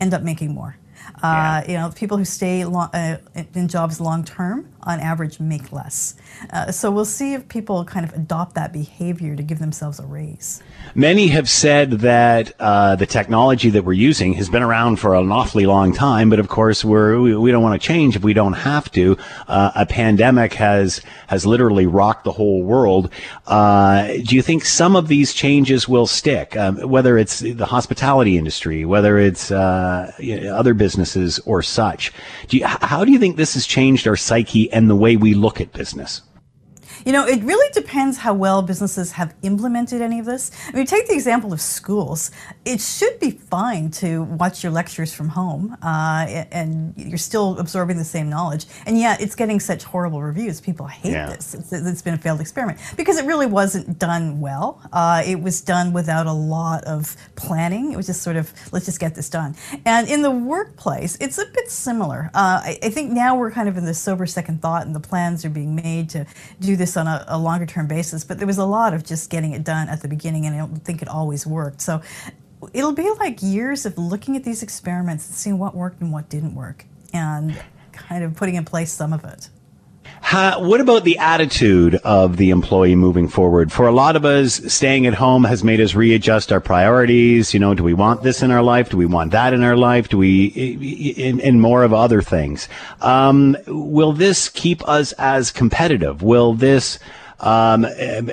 [0.00, 0.76] end up making more.
[1.22, 3.18] Uh, You know, people who stay long, uh,
[3.54, 6.14] in jobs long term, on average, make less.
[6.52, 10.04] Uh, so we'll see if people kind of adopt that behavior to give themselves a
[10.04, 10.62] raise.
[10.94, 15.32] Many have said that uh, the technology that we're using has been around for an
[15.32, 18.34] awfully long time, but of course we're we, we don't want to change if we
[18.34, 19.16] don't have to.
[19.48, 23.10] Uh, a pandemic has has literally rocked the whole world.
[23.46, 26.56] Uh, do you think some of these changes will stick?
[26.56, 30.83] Um, whether it's the hospitality industry, whether it's uh, you know, other businesses
[31.40, 32.12] or such.
[32.48, 35.34] Do you, how do you think this has changed our psyche and the way we
[35.34, 36.22] look at business?
[37.04, 40.50] You know, it really depends how well businesses have implemented any of this.
[40.68, 42.30] I mean, take the example of schools.
[42.64, 47.98] It should be fine to watch your lectures from home, uh, and you're still absorbing
[47.98, 48.66] the same knowledge.
[48.86, 50.60] And yet, it's getting such horrible reviews.
[50.60, 51.26] People hate yeah.
[51.26, 51.54] this.
[51.54, 54.80] It's, it's been a failed experiment because it really wasn't done well.
[54.92, 57.92] Uh, it was done without a lot of planning.
[57.92, 59.56] It was just sort of, let's just get this done.
[59.84, 62.30] And in the workplace, it's a bit similar.
[62.34, 65.00] Uh, I, I think now we're kind of in the sober second thought, and the
[65.00, 66.26] plans are being made to
[66.60, 69.30] do this on a, a longer term basis, but there was a lot of just
[69.30, 71.80] getting it done at the beginning, and I don't think it always worked.
[71.80, 72.02] So
[72.72, 76.28] it'll be like years of looking at these experiments and seeing what worked and what
[76.28, 77.60] didn't work, and
[77.92, 79.48] kind of putting in place some of it.
[80.24, 83.70] How, what about the attitude of the employee moving forward?
[83.70, 87.52] For a lot of us, staying at home has made us readjust our priorities.
[87.52, 88.88] You know, do we want this in our life?
[88.88, 90.08] Do we want that in our life?
[90.08, 92.70] Do we, in, in more of other things?
[93.02, 96.22] Um, will this keep us as competitive?
[96.22, 96.98] Will this,
[97.44, 97.86] um,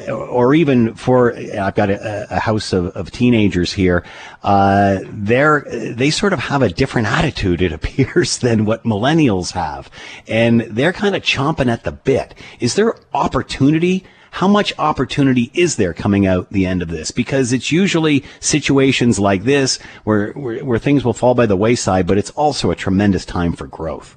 [0.10, 4.06] or even for I've got a, a house of, of, teenagers here.
[4.42, 9.92] Uh, they sort of have a different attitude, it appears, than what millennials have,
[10.28, 12.34] and they're kind of chomping at the bit.
[12.62, 14.06] Is there opportunity?
[14.36, 17.12] How much opportunity is there coming out the end of this?
[17.12, 22.08] Because it's usually situations like this where, where, where things will fall by the wayside,
[22.08, 24.16] but it's also a tremendous time for growth.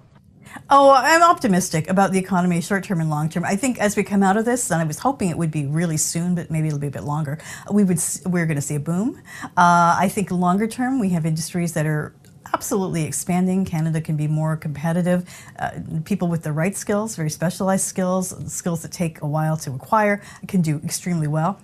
[0.70, 3.44] Oh, I'm optimistic about the economy, short term and long term.
[3.44, 5.66] I think as we come out of this, and I was hoping it would be
[5.66, 7.38] really soon, but maybe it'll be a bit longer.
[7.70, 9.20] We would we're going to see a boom.
[9.42, 12.14] Uh, I think longer term, we have industries that are
[12.54, 13.64] absolutely expanding.
[13.66, 15.28] Canada can be more competitive.
[15.58, 15.72] Uh,
[16.04, 20.22] people with the right skills, very specialized skills, skills that take a while to acquire,
[20.48, 21.60] can do extremely well.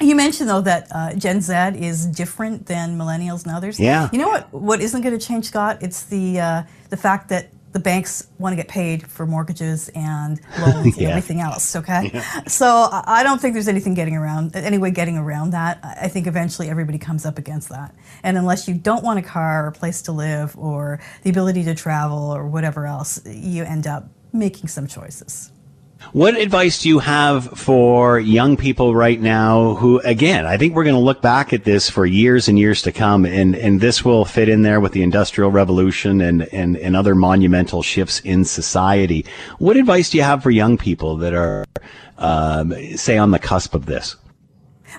[0.00, 3.78] You mentioned though that uh, Gen Z is different than millennials and others.
[3.78, 4.08] Yeah.
[4.12, 4.52] You know what?
[4.52, 5.78] What isn't going to change, Scott?
[5.82, 10.40] It's the uh, the fact that the banks want to get paid for mortgages and
[10.60, 11.02] loans yeah.
[11.02, 11.74] and everything else.
[11.74, 12.44] Okay, yeah.
[12.46, 15.80] so I don't think there's anything getting around any way getting around that.
[15.82, 19.64] I think eventually everybody comes up against that, and unless you don't want a car
[19.64, 23.88] or a place to live or the ability to travel or whatever else, you end
[23.88, 25.50] up making some choices.
[26.12, 30.84] What advice do you have for young people right now who, again, I think we're
[30.84, 34.04] going to look back at this for years and years to come, and, and this
[34.04, 38.44] will fit in there with the Industrial Revolution and, and, and other monumental shifts in
[38.44, 39.24] society.
[39.58, 41.64] What advice do you have for young people that are,
[42.18, 44.16] um, say, on the cusp of this?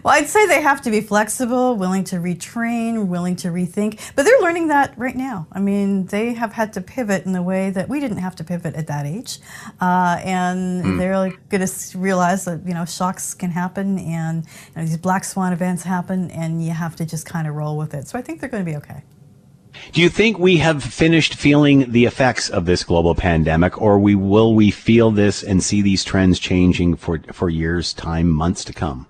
[0.04, 4.24] Well, I'd say they have to be flexible, willing to retrain, willing to rethink, but
[4.24, 5.48] they're learning that right now.
[5.52, 8.44] I mean, they have had to pivot in a way that we didn't have to
[8.44, 9.40] pivot at that age,
[9.82, 10.98] uh, and mm.
[10.98, 15.24] they're going to realize that you know shocks can happen, and you know, these black
[15.24, 18.08] swan events happen, and you have to just kind of roll with it.
[18.08, 19.04] So I think they're going to be okay.
[19.92, 24.16] Do you think we have finished feeling the effects of this global pandemic, or we
[24.16, 28.74] will we feel this and see these trends changing for for years, time, months to
[28.74, 29.08] come?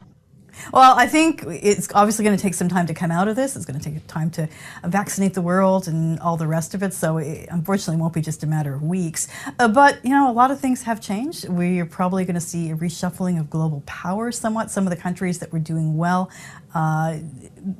[0.74, 3.56] Well, I think it's obviously going to take some time to come out of this.
[3.56, 4.50] It's going to take time to
[4.84, 6.94] vaccinate the world and all the rest of it.
[6.94, 9.28] So, it unfortunately, won't be just a matter of weeks.
[9.60, 11.48] Uh, but, you know, a lot of things have changed.
[11.48, 14.72] We are probably going to see a reshuffling of global power somewhat.
[14.72, 16.30] Some of the countries that were doing well
[16.76, 17.18] uh,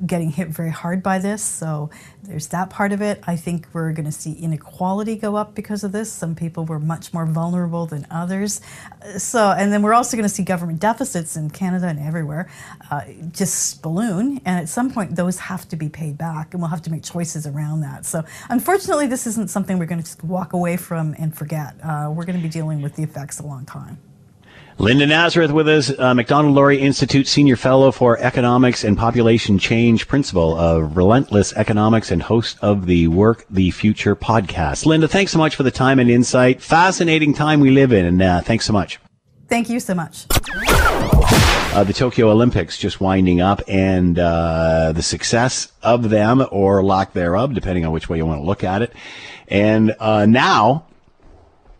[0.06, 1.42] getting hit very hard by this.
[1.42, 1.90] So
[2.22, 3.22] there's that part of it.
[3.26, 6.10] I think we're going to see inequality go up because of this.
[6.10, 8.62] Some people were much more vulnerable than others.
[9.18, 12.50] So, and then we're also going to see government deficits in Canada and everywhere
[12.90, 14.40] uh, just balloon.
[14.46, 17.02] And at some point, those have to be paid back, and we'll have to make
[17.02, 18.06] choices around that.
[18.06, 21.76] So, unfortunately, this isn't something we're going to just walk away from and forget.
[21.82, 23.98] Uh, we're going to be dealing with the effects a long time.
[24.78, 30.54] Linda Nazareth with us, uh, Macdonald-Laurier Institute Senior Fellow for Economics and Population Change, Principal
[30.54, 34.84] of Relentless Economics, and host of the Work the Future podcast.
[34.84, 36.60] Linda, thanks so much for the time and insight.
[36.60, 38.98] Fascinating time we live in, and uh, thanks so much.
[39.48, 40.26] Thank you so much.
[40.30, 47.14] Uh, the Tokyo Olympics just winding up, and uh, the success of them or lack
[47.14, 48.92] thereof, depending on which way you want to look at it.
[49.48, 50.84] And uh, now,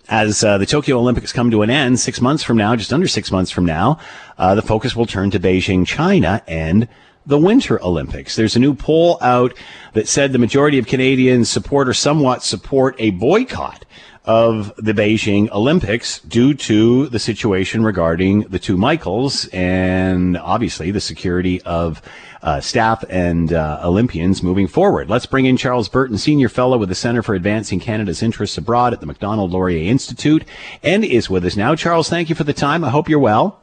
[0.09, 3.09] as uh, the Tokyo Olympics come to an end six months from now, just under
[3.09, 3.99] six months from now,
[4.39, 6.89] uh, the focus will turn to Beijing, China, and
[7.27, 8.37] the Winter Olympics.
[8.37, 9.53] There's a new poll out
[9.95, 13.85] that said the majority of Canadians support or somewhat support a boycott
[14.27, 21.01] of the Beijing Olympics due to the situation regarding the two Michaels and obviously the
[21.01, 22.03] security of
[22.43, 25.09] uh, staff and uh, Olympians moving forward.
[25.09, 28.93] Let's bring in Charles Burton, Senior Fellow with the Center for Advancing Canada's Interests Abroad
[28.93, 30.45] at the Macdonald-Laurier Institute,
[30.83, 31.75] and is with us now.
[31.75, 32.85] Charles, thank you for the time.
[32.85, 33.63] I hope you're well.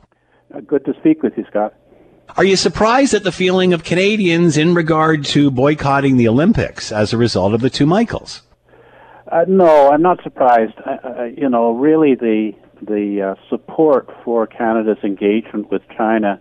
[0.53, 1.73] Uh, good to speak with you, Scott.
[2.35, 7.13] Are you surprised at the feeling of Canadians in regard to boycotting the Olympics as
[7.13, 8.41] a result of the two Michaels?
[9.33, 10.75] Uh, no, I'm not surprised.
[10.85, 12.51] Uh, you know, really, the
[12.83, 16.39] the uh, support for Canada's engagement with China,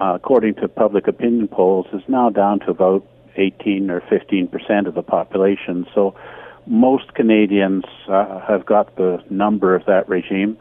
[0.00, 3.04] uh, according to public opinion polls, is now down to about
[3.36, 5.86] 18 or 15 percent of the population.
[5.94, 6.14] So,
[6.66, 10.56] most Canadians uh, have got the number of that regime,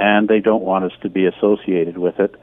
[0.00, 2.34] and they don't want us to be associated with it.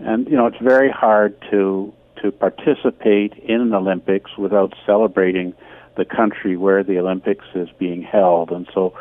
[0.00, 5.54] And you know, it's very hard to to participate in an Olympics without celebrating
[5.96, 8.50] the country where the Olympics is being held.
[8.50, 8.94] And so,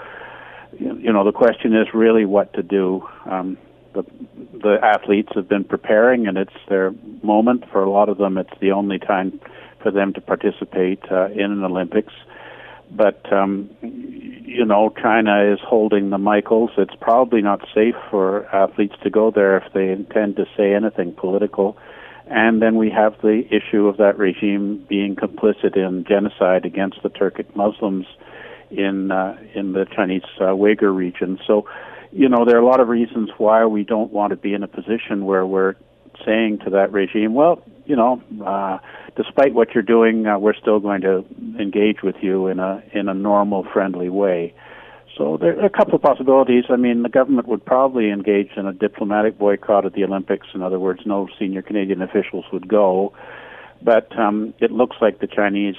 [0.79, 3.07] you know, the question is really what to do.
[3.29, 3.57] Um,
[3.93, 4.03] the
[4.53, 6.93] the athletes have been preparing, and it's their
[7.23, 7.63] moment.
[7.71, 9.39] For a lot of them, it's the only time
[9.81, 12.13] for them to participate uh, in an Olympics.
[12.91, 16.71] But um, you know, China is holding the Michaels.
[16.77, 21.13] It's probably not safe for athletes to go there if they intend to say anything
[21.13, 21.77] political.
[22.27, 27.09] And then we have the issue of that regime being complicit in genocide against the
[27.09, 28.07] Turkic Muslims
[28.71, 31.39] in uh, in the Chinese uh, Uyghur region.
[31.45, 31.67] So,
[32.11, 34.63] you know, there are a lot of reasons why we don't want to be in
[34.63, 35.75] a position where we're
[36.25, 38.79] saying to that regime, well, you know, uh,
[39.15, 41.23] despite what you're doing, uh, we're still going to
[41.59, 44.53] engage with you in a in a normal, friendly way.
[45.17, 46.65] So there are a couple of possibilities.
[46.69, 50.47] I mean, the government would probably engage in a diplomatic boycott of the Olympics.
[50.53, 53.13] In other words, no senior Canadian officials would go.
[53.81, 55.75] But um, it looks like the Chinese,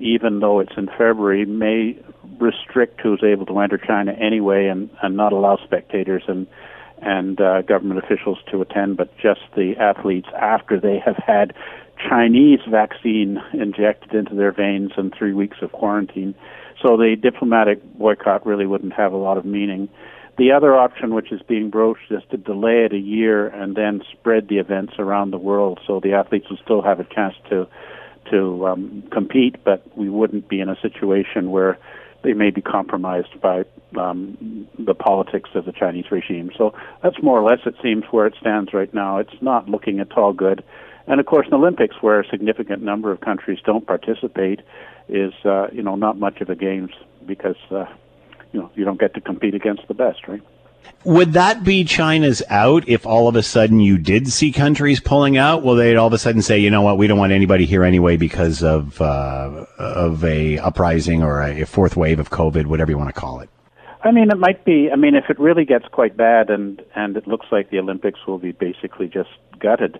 [0.00, 1.98] even though it's in February, may
[2.38, 6.46] restrict who's able to enter China anyway, and, and not allow spectators and
[7.02, 11.52] and uh, government officials to attend, but just the athletes after they have had
[12.08, 16.34] Chinese vaccine injected into their veins and three weeks of quarantine.
[16.84, 19.88] So the diplomatic boycott really wouldn't have a lot of meaning.
[20.36, 24.02] The other option, which is being broached, is to delay it a year and then
[24.12, 27.66] spread the events around the world, so the athletes will still have a chance to
[28.30, 31.78] to um, compete, but we wouldn't be in a situation where
[32.22, 33.64] they may be compromised by
[33.98, 36.50] um, the politics of the Chinese regime.
[36.56, 39.18] So that's more or less, it seems, where it stands right now.
[39.18, 40.64] It's not looking at all good.
[41.06, 44.60] And of course, in the Olympics, where a significant number of countries don't participate,
[45.08, 46.90] is uh, you know not much of a games
[47.26, 47.86] because uh,
[48.52, 50.42] you know you don't get to compete against the best, right?
[51.04, 55.36] Would that be China's out if all of a sudden you did see countries pulling
[55.36, 55.62] out?
[55.62, 57.84] Will they all of a sudden say, you know what, we don't want anybody here
[57.84, 62.98] anyway because of uh, of a uprising or a fourth wave of COVID, whatever you
[62.98, 63.50] want to call it?
[64.02, 64.90] I mean, it might be.
[64.92, 68.20] I mean, if it really gets quite bad and and it looks like the Olympics
[68.26, 69.98] will be basically just gutted,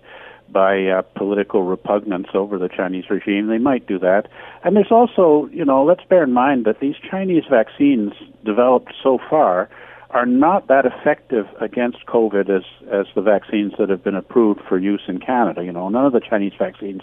[0.49, 4.27] by uh, political repugnance over the Chinese regime, they might do that.
[4.63, 9.19] And there's also, you know, let's bear in mind that these Chinese vaccines developed so
[9.29, 9.69] far
[10.11, 14.77] are not that effective against COVID as as the vaccines that have been approved for
[14.77, 15.63] use in Canada.
[15.63, 17.01] You know, none of the Chinese vaccines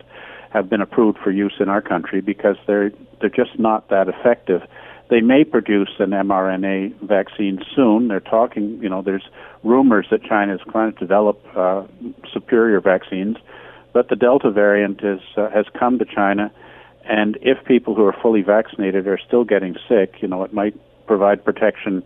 [0.50, 2.90] have been approved for use in our country because they're
[3.20, 4.62] they're just not that effective.
[5.12, 8.08] They may produce an mRNA vaccine soon.
[8.08, 9.28] They're talking, you know, there's
[9.62, 11.82] rumors that China is trying to develop uh,
[12.32, 13.36] superior vaccines,
[13.92, 16.50] but the Delta variant is uh, has come to China,
[17.04, 20.74] and if people who are fully vaccinated are still getting sick, you know, it might
[21.06, 22.02] provide protection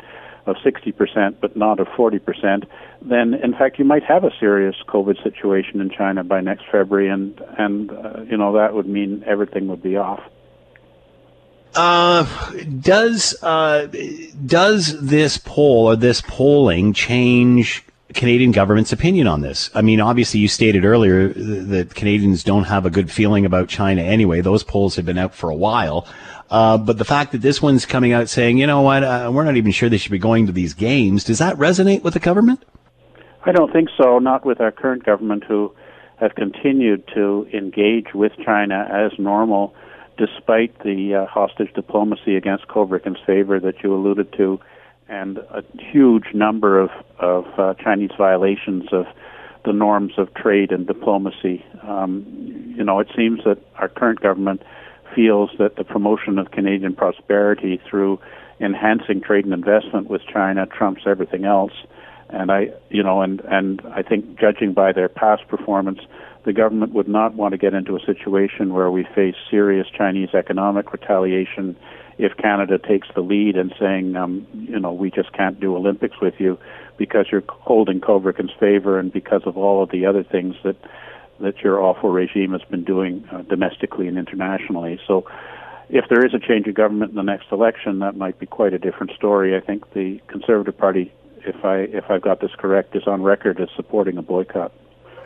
[0.46, 2.66] of 60% but not of 40%,
[3.02, 7.08] then in fact you might have a serious COVID situation in China by next February,
[7.08, 10.24] and and uh, you know that would mean everything would be off.
[11.76, 12.24] Uh,
[12.80, 13.86] does uh,
[14.46, 17.84] does this poll or this polling change
[18.14, 19.70] Canadian government's opinion on this?
[19.74, 24.02] I mean, obviously, you stated earlier that Canadians don't have a good feeling about China
[24.02, 24.40] anyway.
[24.40, 26.06] Those polls have been out for a while.
[26.48, 29.44] Uh, but the fact that this one's coming out saying, you know what, uh, we're
[29.44, 32.20] not even sure they should be going to these games, does that resonate with the
[32.20, 32.64] government?
[33.44, 34.18] I don't think so.
[34.18, 35.74] Not with our current government, who
[36.16, 39.74] have continued to engage with China as normal,
[40.16, 44.60] despite the uh, hostage diplomacy against Kovrig and Spavor that you alluded to,
[45.08, 49.06] and a huge number of of uh, Chinese violations of
[49.64, 51.64] the norms of trade and diplomacy.
[51.82, 54.62] Um, you know, it seems that our current government
[55.14, 58.20] feels that the promotion of Canadian prosperity through
[58.60, 61.72] enhancing trade and investment with China trumps everything else.
[62.28, 66.00] And I, you know, and and I think judging by their past performance,
[66.46, 70.28] the government would not want to get into a situation where we face serious Chinese
[70.32, 71.76] economic retaliation
[72.18, 76.20] if Canada takes the lead and saying, um, you know, we just can't do Olympics
[76.22, 76.56] with you
[76.96, 80.76] because you're holding Kovrig and Spavor and because of all of the other things that
[81.38, 84.98] that your awful regime has been doing uh, domestically and internationally.
[85.06, 85.26] So,
[85.90, 88.72] if there is a change of government in the next election, that might be quite
[88.72, 89.54] a different story.
[89.54, 91.12] I think the Conservative Party,
[91.44, 94.72] if I if I've got this correct, is on record as supporting a boycott.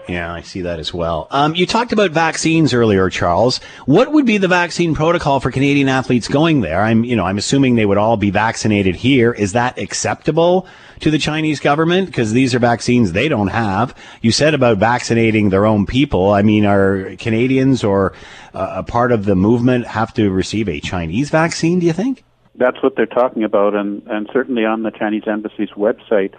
[0.09, 1.29] Yeah, I see that as well.
[1.31, 3.59] Um, you talked about vaccines earlier, Charles.
[3.87, 6.83] What would be the vaccine protocol for Canadian athletes going there?
[6.83, 9.33] I'm, you know, I'm assuming they would all be vaccinated here.
[9.33, 10.67] Is that acceptable
[11.01, 12.07] to the Chinese government?
[12.07, 13.95] Because these are vaccines they don't have.
[14.21, 16.31] You said about vaccinating their own people.
[16.31, 18.13] I mean, are Canadians or
[18.53, 21.79] uh, a part of the movement have to receive a Chinese vaccine?
[21.79, 22.25] Do you think?
[22.57, 26.35] That's what they're talking about, and and certainly on the Chinese embassy's website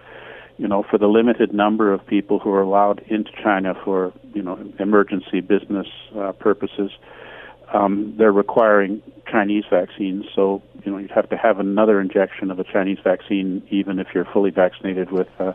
[0.62, 4.44] you know, for the limited number of people who are allowed into China for, you
[4.44, 6.92] know, emergency business uh, purposes,
[7.74, 10.26] um, they're requiring Chinese vaccines.
[10.36, 14.10] So, you know, you'd have to have another injection of a Chinese vaccine, even if
[14.14, 15.54] you're fully vaccinated with uh,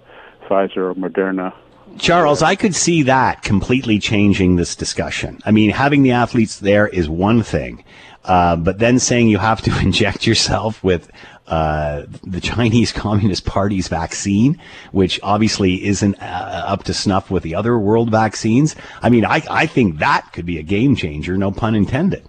[0.48, 1.54] Pfizer or Moderna.
[2.00, 5.38] Charles, I could see that completely changing this discussion.
[5.46, 7.84] I mean, having the athletes there is one thing,
[8.24, 11.08] uh, but then saying you have to inject yourself with
[11.47, 14.60] uh, the Chinese Communist Party's vaccine,
[14.93, 18.77] which obviously isn't uh, up to snuff with the other world vaccines.
[19.02, 22.27] I mean, I, I think that could be a game changer, no pun intended.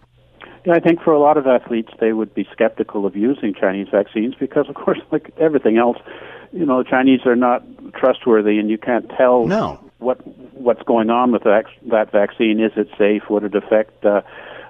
[0.65, 3.88] Yeah, I think for a lot of athletes, they would be skeptical of using Chinese
[3.89, 5.98] vaccines because, of course, like everything else,
[6.52, 7.64] you know, the Chinese are not
[7.94, 9.80] trustworthy, and you can't tell no.
[9.99, 10.19] what
[10.53, 12.60] what's going on with that that vaccine.
[12.60, 13.23] Is it safe?
[13.30, 14.22] Would it affect uh,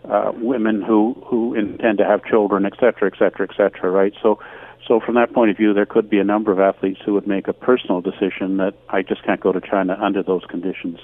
[0.09, 4.13] uh, women who who intend to have children, et cetera, et cetera, et cetera, right?
[4.21, 4.39] So,
[4.87, 7.27] so from that point of view, there could be a number of athletes who would
[7.27, 10.99] make a personal decision that I just can't go to China under those conditions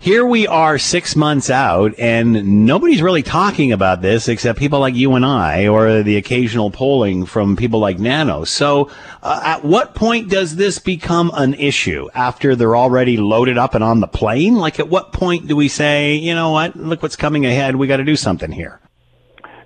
[0.00, 4.94] here we are six months out and nobody's really talking about this except people like
[4.94, 8.48] you and I or the occasional polling from people like Nanos.
[8.48, 8.90] So
[9.22, 13.84] uh, at what point does this become an issue after they're already loaded up and
[13.84, 14.54] on the plane?
[14.54, 17.76] Like at what point do we say, you know what, look what's coming ahead.
[17.76, 18.80] We got to do something here.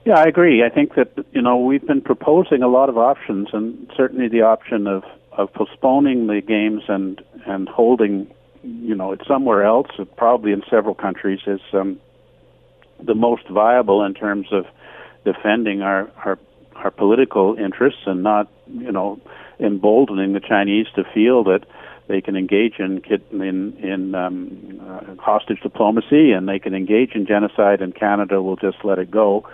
[0.04, 0.64] Yeah, I agree.
[0.64, 4.42] I think that, you know, we've been proposing a lot of options and certainly the
[4.42, 8.26] option of, of postponing the games and, and holding
[8.64, 12.00] you know, it's somewhere else, probably in several countries, is um,
[13.02, 14.66] the most viable in terms of
[15.24, 16.38] defending our, our
[16.76, 19.20] our political interests and not, you know,
[19.60, 21.64] emboldening the Chinese to feel that
[22.08, 27.26] they can engage in in in um, uh, hostage diplomacy and they can engage in
[27.26, 29.48] genocide, and Canada will just let it go.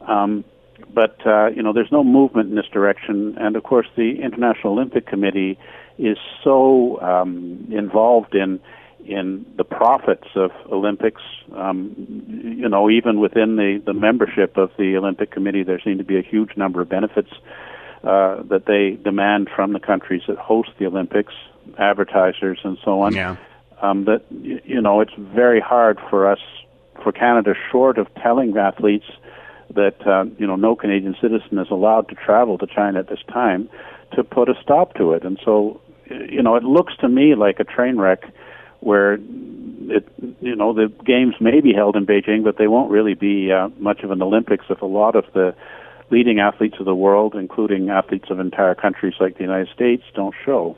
[0.00, 0.44] Um,
[0.92, 4.72] but uh, you know, there's no movement in this direction, and of course, the International
[4.72, 5.58] Olympic Committee
[5.98, 8.60] is so um, involved in
[9.06, 11.20] in the profits of Olympics.
[11.54, 11.94] Um,
[12.58, 16.18] you know, even within the the membership of the Olympic Committee, there seem to be
[16.18, 17.30] a huge number of benefits
[18.02, 21.32] uh, that they demand from the countries that host the Olympics,
[21.78, 23.14] advertisers, and so on.
[23.14, 23.36] Yeah.
[23.82, 26.38] Um, that you know, it's very hard for us,
[27.02, 29.06] for Canada, short of telling athletes
[29.74, 33.22] that uh, you know no Canadian citizen is allowed to travel to China at this
[33.28, 33.68] time
[34.12, 35.24] to put a stop to it.
[35.24, 38.24] And so, you know, it looks to me like a train wreck
[38.80, 40.06] where it,
[40.40, 43.68] you know, the games may be held in Beijing, but they won't really be uh,
[43.78, 45.54] much of an Olympics if a lot of the
[46.10, 50.34] leading athletes of the world, including athletes of entire countries like the United States, don't
[50.44, 50.76] show.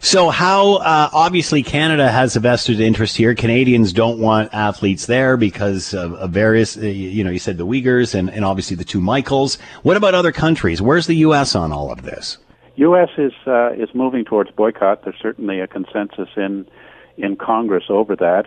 [0.00, 3.34] So, how uh, obviously Canada has a vested interest here.
[3.34, 7.66] Canadians don't want athletes there because of, of various, uh, you know, you said the
[7.66, 9.56] Uyghurs and, and obviously the two Michaels.
[9.82, 10.82] What about other countries?
[10.82, 11.54] Where's the U.S.
[11.54, 12.38] on all of this?
[12.76, 13.10] U.S.
[13.18, 15.04] is uh, is moving towards boycott.
[15.04, 16.66] There's certainly a consensus in
[17.16, 18.46] in Congress over that.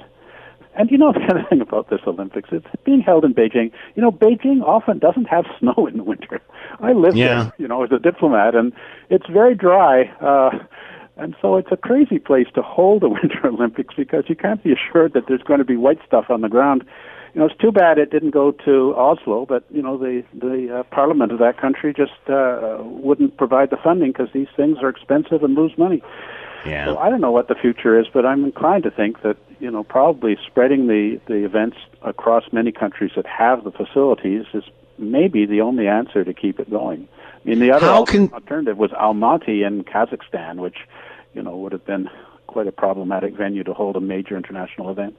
[0.75, 3.71] And you know the other thing about this Olympics, it's being held in Beijing.
[3.95, 6.41] You know, Beijing often doesn't have snow in the winter.
[6.79, 7.43] I live yeah.
[7.43, 8.73] there, you know, as a diplomat, and
[9.09, 10.03] it's very dry.
[10.21, 10.59] Uh,
[11.17, 14.71] and so it's a crazy place to hold the Winter Olympics because you can't be
[14.71, 16.85] assured that there's going to be white stuff on the ground.
[17.33, 20.79] You know, it's too bad it didn't go to Oslo, but you know the the
[20.79, 24.89] uh, parliament of that country just uh, wouldn't provide the funding because these things are
[24.89, 26.01] expensive and lose money.
[26.65, 26.85] Yeah.
[26.85, 29.71] So I don't know what the future is, but I'm inclined to think that you
[29.71, 34.63] know probably spreading the the events across many countries that have the facilities is
[34.97, 37.07] maybe the only answer to keep it going.
[37.45, 38.33] I mean, the other can...
[38.33, 40.77] alternative was Almaty in Kazakhstan, which
[41.33, 42.09] you know would have been
[42.47, 45.15] quite a problematic venue to hold a major international event.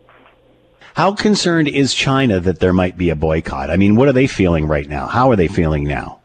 [0.94, 3.70] How concerned is China that there might be a boycott?
[3.70, 5.06] I mean, what are they feeling right now?
[5.06, 6.18] How are they feeling now?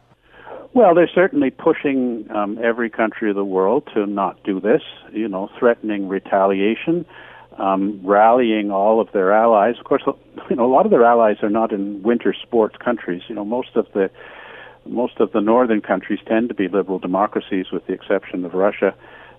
[0.74, 4.82] Well, they're certainly pushing um, every country of the world to not do this,
[5.12, 7.06] you know, threatening retaliation,
[7.58, 9.76] um, rallying all of their allies.
[9.78, 10.02] Of course,
[10.50, 13.22] you know, a lot of their allies are not in winter sports countries.
[13.28, 14.10] You know, most of the
[14.86, 18.94] most of the northern countries tend to be liberal democracies, with the exception of Russia,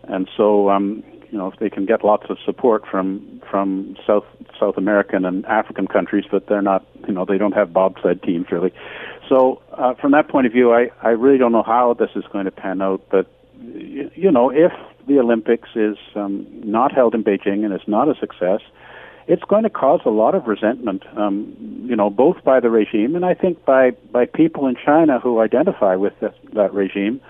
[0.08, 4.26] and so um, you know if they can get lots of support from from South
[4.60, 8.48] South American and African countries, but they're not you know they don't have bobsled teams
[8.52, 8.74] really.
[9.30, 12.24] So uh, from that point of view, I, I really don't know how this is
[12.32, 13.02] going to pan out.
[13.10, 13.28] But
[13.60, 14.72] you, you know, if
[15.08, 18.62] the Olympics is um, not held in Beijing and is not a success,
[19.28, 21.04] it's going to cause a lot of resentment.
[21.18, 21.56] Um,
[21.88, 25.40] you know, both by the regime and I think by by people in China who
[25.40, 27.22] identify with that, that regime,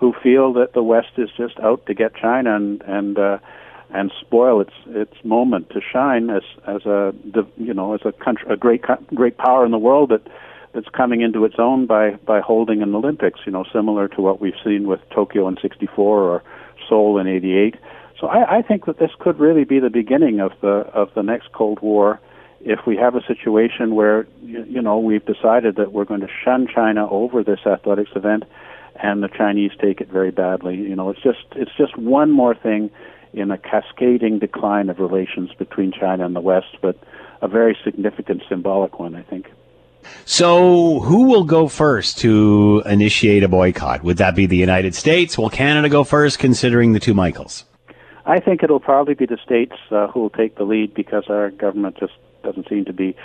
[0.00, 3.38] who feel that the West is just out to get China and and uh,
[3.90, 7.14] and spoil its its moment to shine as as a
[7.58, 8.82] you know as a country a great
[9.14, 10.26] great power in the world that
[10.72, 13.40] that's coming into its own by by holding an Olympics.
[13.44, 16.42] You know, similar to what we've seen with Tokyo in '64 or
[16.88, 17.76] Seoul in '88.
[18.18, 21.22] So I, I think that this could really be the beginning of the of the
[21.22, 22.20] next Cold War.
[22.62, 26.30] If we have a situation where you, you know we've decided that we're going to
[26.44, 28.44] shun China over this athletics event,
[29.02, 32.54] and the Chinese take it very badly, you know, it's just it's just one more
[32.54, 32.90] thing
[33.32, 36.98] in a cascading decline of relations between China and the West, but
[37.42, 39.50] a very significant symbolic one, I think.
[40.24, 44.02] So, who will go first to initiate a boycott?
[44.02, 45.36] Would that be the United States?
[45.36, 47.64] Will Canada go first, considering the two Michaels?
[48.24, 51.50] I think it'll probably be the states uh, who will take the lead because our
[51.50, 52.12] government just
[52.42, 53.16] doesn't seem to be,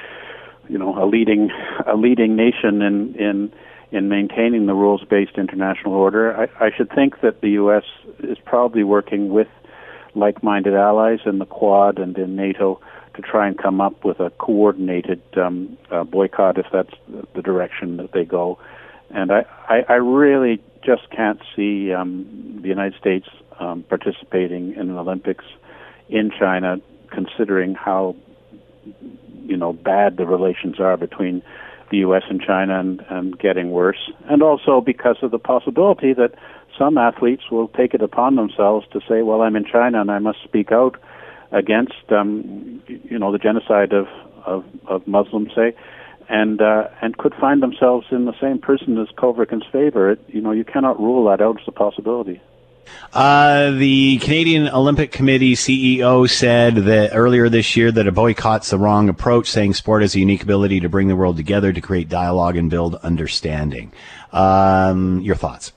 [0.68, 1.50] you know, a leading
[1.86, 3.54] a leading nation in in
[3.96, 6.36] in maintaining the rules-based international order.
[6.36, 7.84] I, I should think that the U.S.
[8.20, 9.48] is probably working with
[10.16, 12.82] like-minded allies in the Quad and in NATO
[13.16, 16.94] to try and come up with a coordinated um, uh, boycott if that's
[17.34, 18.60] the direction that they go.
[19.12, 23.28] And I, I, I really just can't see um, the United States
[23.60, 25.46] um, participating in the Olympics
[26.10, 26.82] in China,
[27.12, 28.18] considering how
[29.46, 31.42] you know bad the relations are between
[31.96, 32.24] the U.S.
[32.30, 36.34] and China, and, and getting worse, and also because of the possibility that
[36.78, 40.20] some athletes will take it upon themselves to say, "Well, I'm in China and I
[40.20, 40.98] must speak out."
[41.52, 44.08] against um, you know the genocide of
[44.46, 45.74] of, of Muslims, say,
[46.30, 50.14] and uh, and could find themselves in the same prison as Kovrig Spavor.
[50.14, 52.42] It, you know, you cannot rule that out as a possibility.
[53.14, 58.78] Uh, the Canadian Olympic Committee CEO said that earlier this year that a boycott's the
[58.78, 62.10] wrong approach, saying sport has a unique ability to bring the world together, to create
[62.10, 63.92] dialogue and build understanding.
[64.34, 65.72] Um, your thoughts?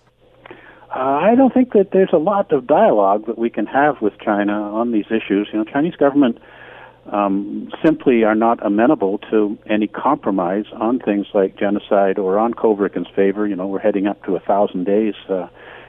[0.91, 4.19] Uh, I don't think that there's a lot of dialogue that we can have with
[4.19, 5.49] China on these issues.
[5.53, 6.39] You know, Chinese government
[7.13, 12.97] um, simply are not amenable to any compromise on things like genocide or on Kovrig
[13.13, 13.49] Spavor.
[13.49, 15.49] You know, we're heading up to a thousand days uh,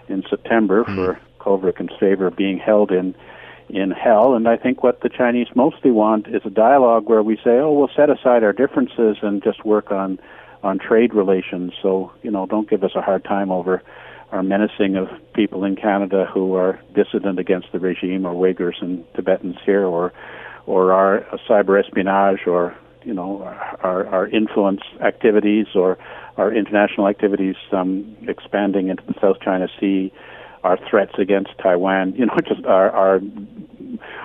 [0.09, 0.95] in September mm.
[0.95, 3.15] for Kovrig and Spavor being held in
[3.69, 4.33] in hell.
[4.33, 7.71] And I think what the Chinese mostly want is a dialogue where we say, "Oh,
[7.73, 10.19] we'll set aside our differences and just work on
[10.63, 13.81] on trade relations." So you know, don't give us a hard time over
[14.31, 19.03] our menacing of people in Canada who are dissident against the regime, or Uyghurs and
[19.15, 20.13] Tibetans here, or
[20.65, 23.41] or our cyber espionage, or you know
[23.81, 25.97] our, our influence activities, or
[26.37, 30.11] our international activities um, expanding into the South China Sea.
[30.63, 33.21] our threats against Taiwan, you know, just are are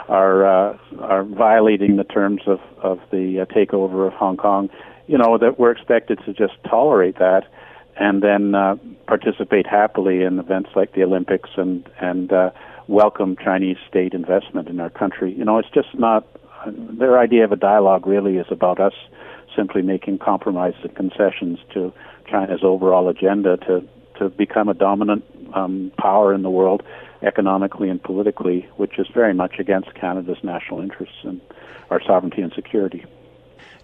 [0.09, 4.69] are uh, violating the terms of of the uh, takeover of Hong Kong.
[5.07, 7.45] You know that we're expected to just tolerate that,
[7.97, 8.77] and then uh,
[9.07, 12.51] participate happily in events like the Olympics and and uh,
[12.89, 15.33] welcome Chinese state investment in our country.
[15.33, 16.27] You know, it's just not.
[16.67, 18.95] Their idea of a dialogue really is about us
[19.55, 21.93] simply making compromises and concessions to
[22.31, 23.87] China's overall agenda to
[24.19, 25.25] to become a dominant
[25.55, 26.83] um, power in the world
[27.23, 31.41] economically and politically, which is very much against Canada's national interests and
[31.91, 33.05] our sovereignty and security.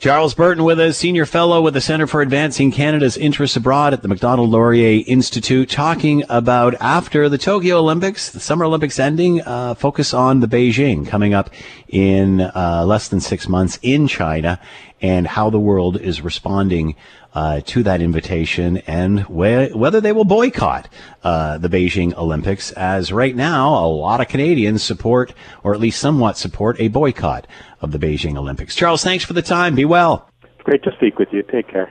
[0.01, 4.01] Charles Burton with us, senior fellow with the Center for Advancing Canada's Interests Abroad at
[4.01, 9.75] the Macdonald Laurier Institute, talking about after the Tokyo Olympics, the Summer Olympics ending, uh,
[9.75, 11.51] focus on the Beijing coming up
[11.87, 14.59] in uh, less than six months in China
[15.03, 16.97] and how the world is responding
[17.35, 20.89] uh, to that invitation and wh- whether they will boycott
[21.23, 25.33] uh, the Beijing Olympics, as right now a lot of Canadians support,
[25.63, 27.47] or at least somewhat support, a boycott
[27.81, 28.75] of the Beijing Olympics.
[28.75, 29.75] Charles, thanks for the time.
[29.75, 30.29] Be well.
[30.65, 31.43] Great to speak with you.
[31.43, 31.91] Take care.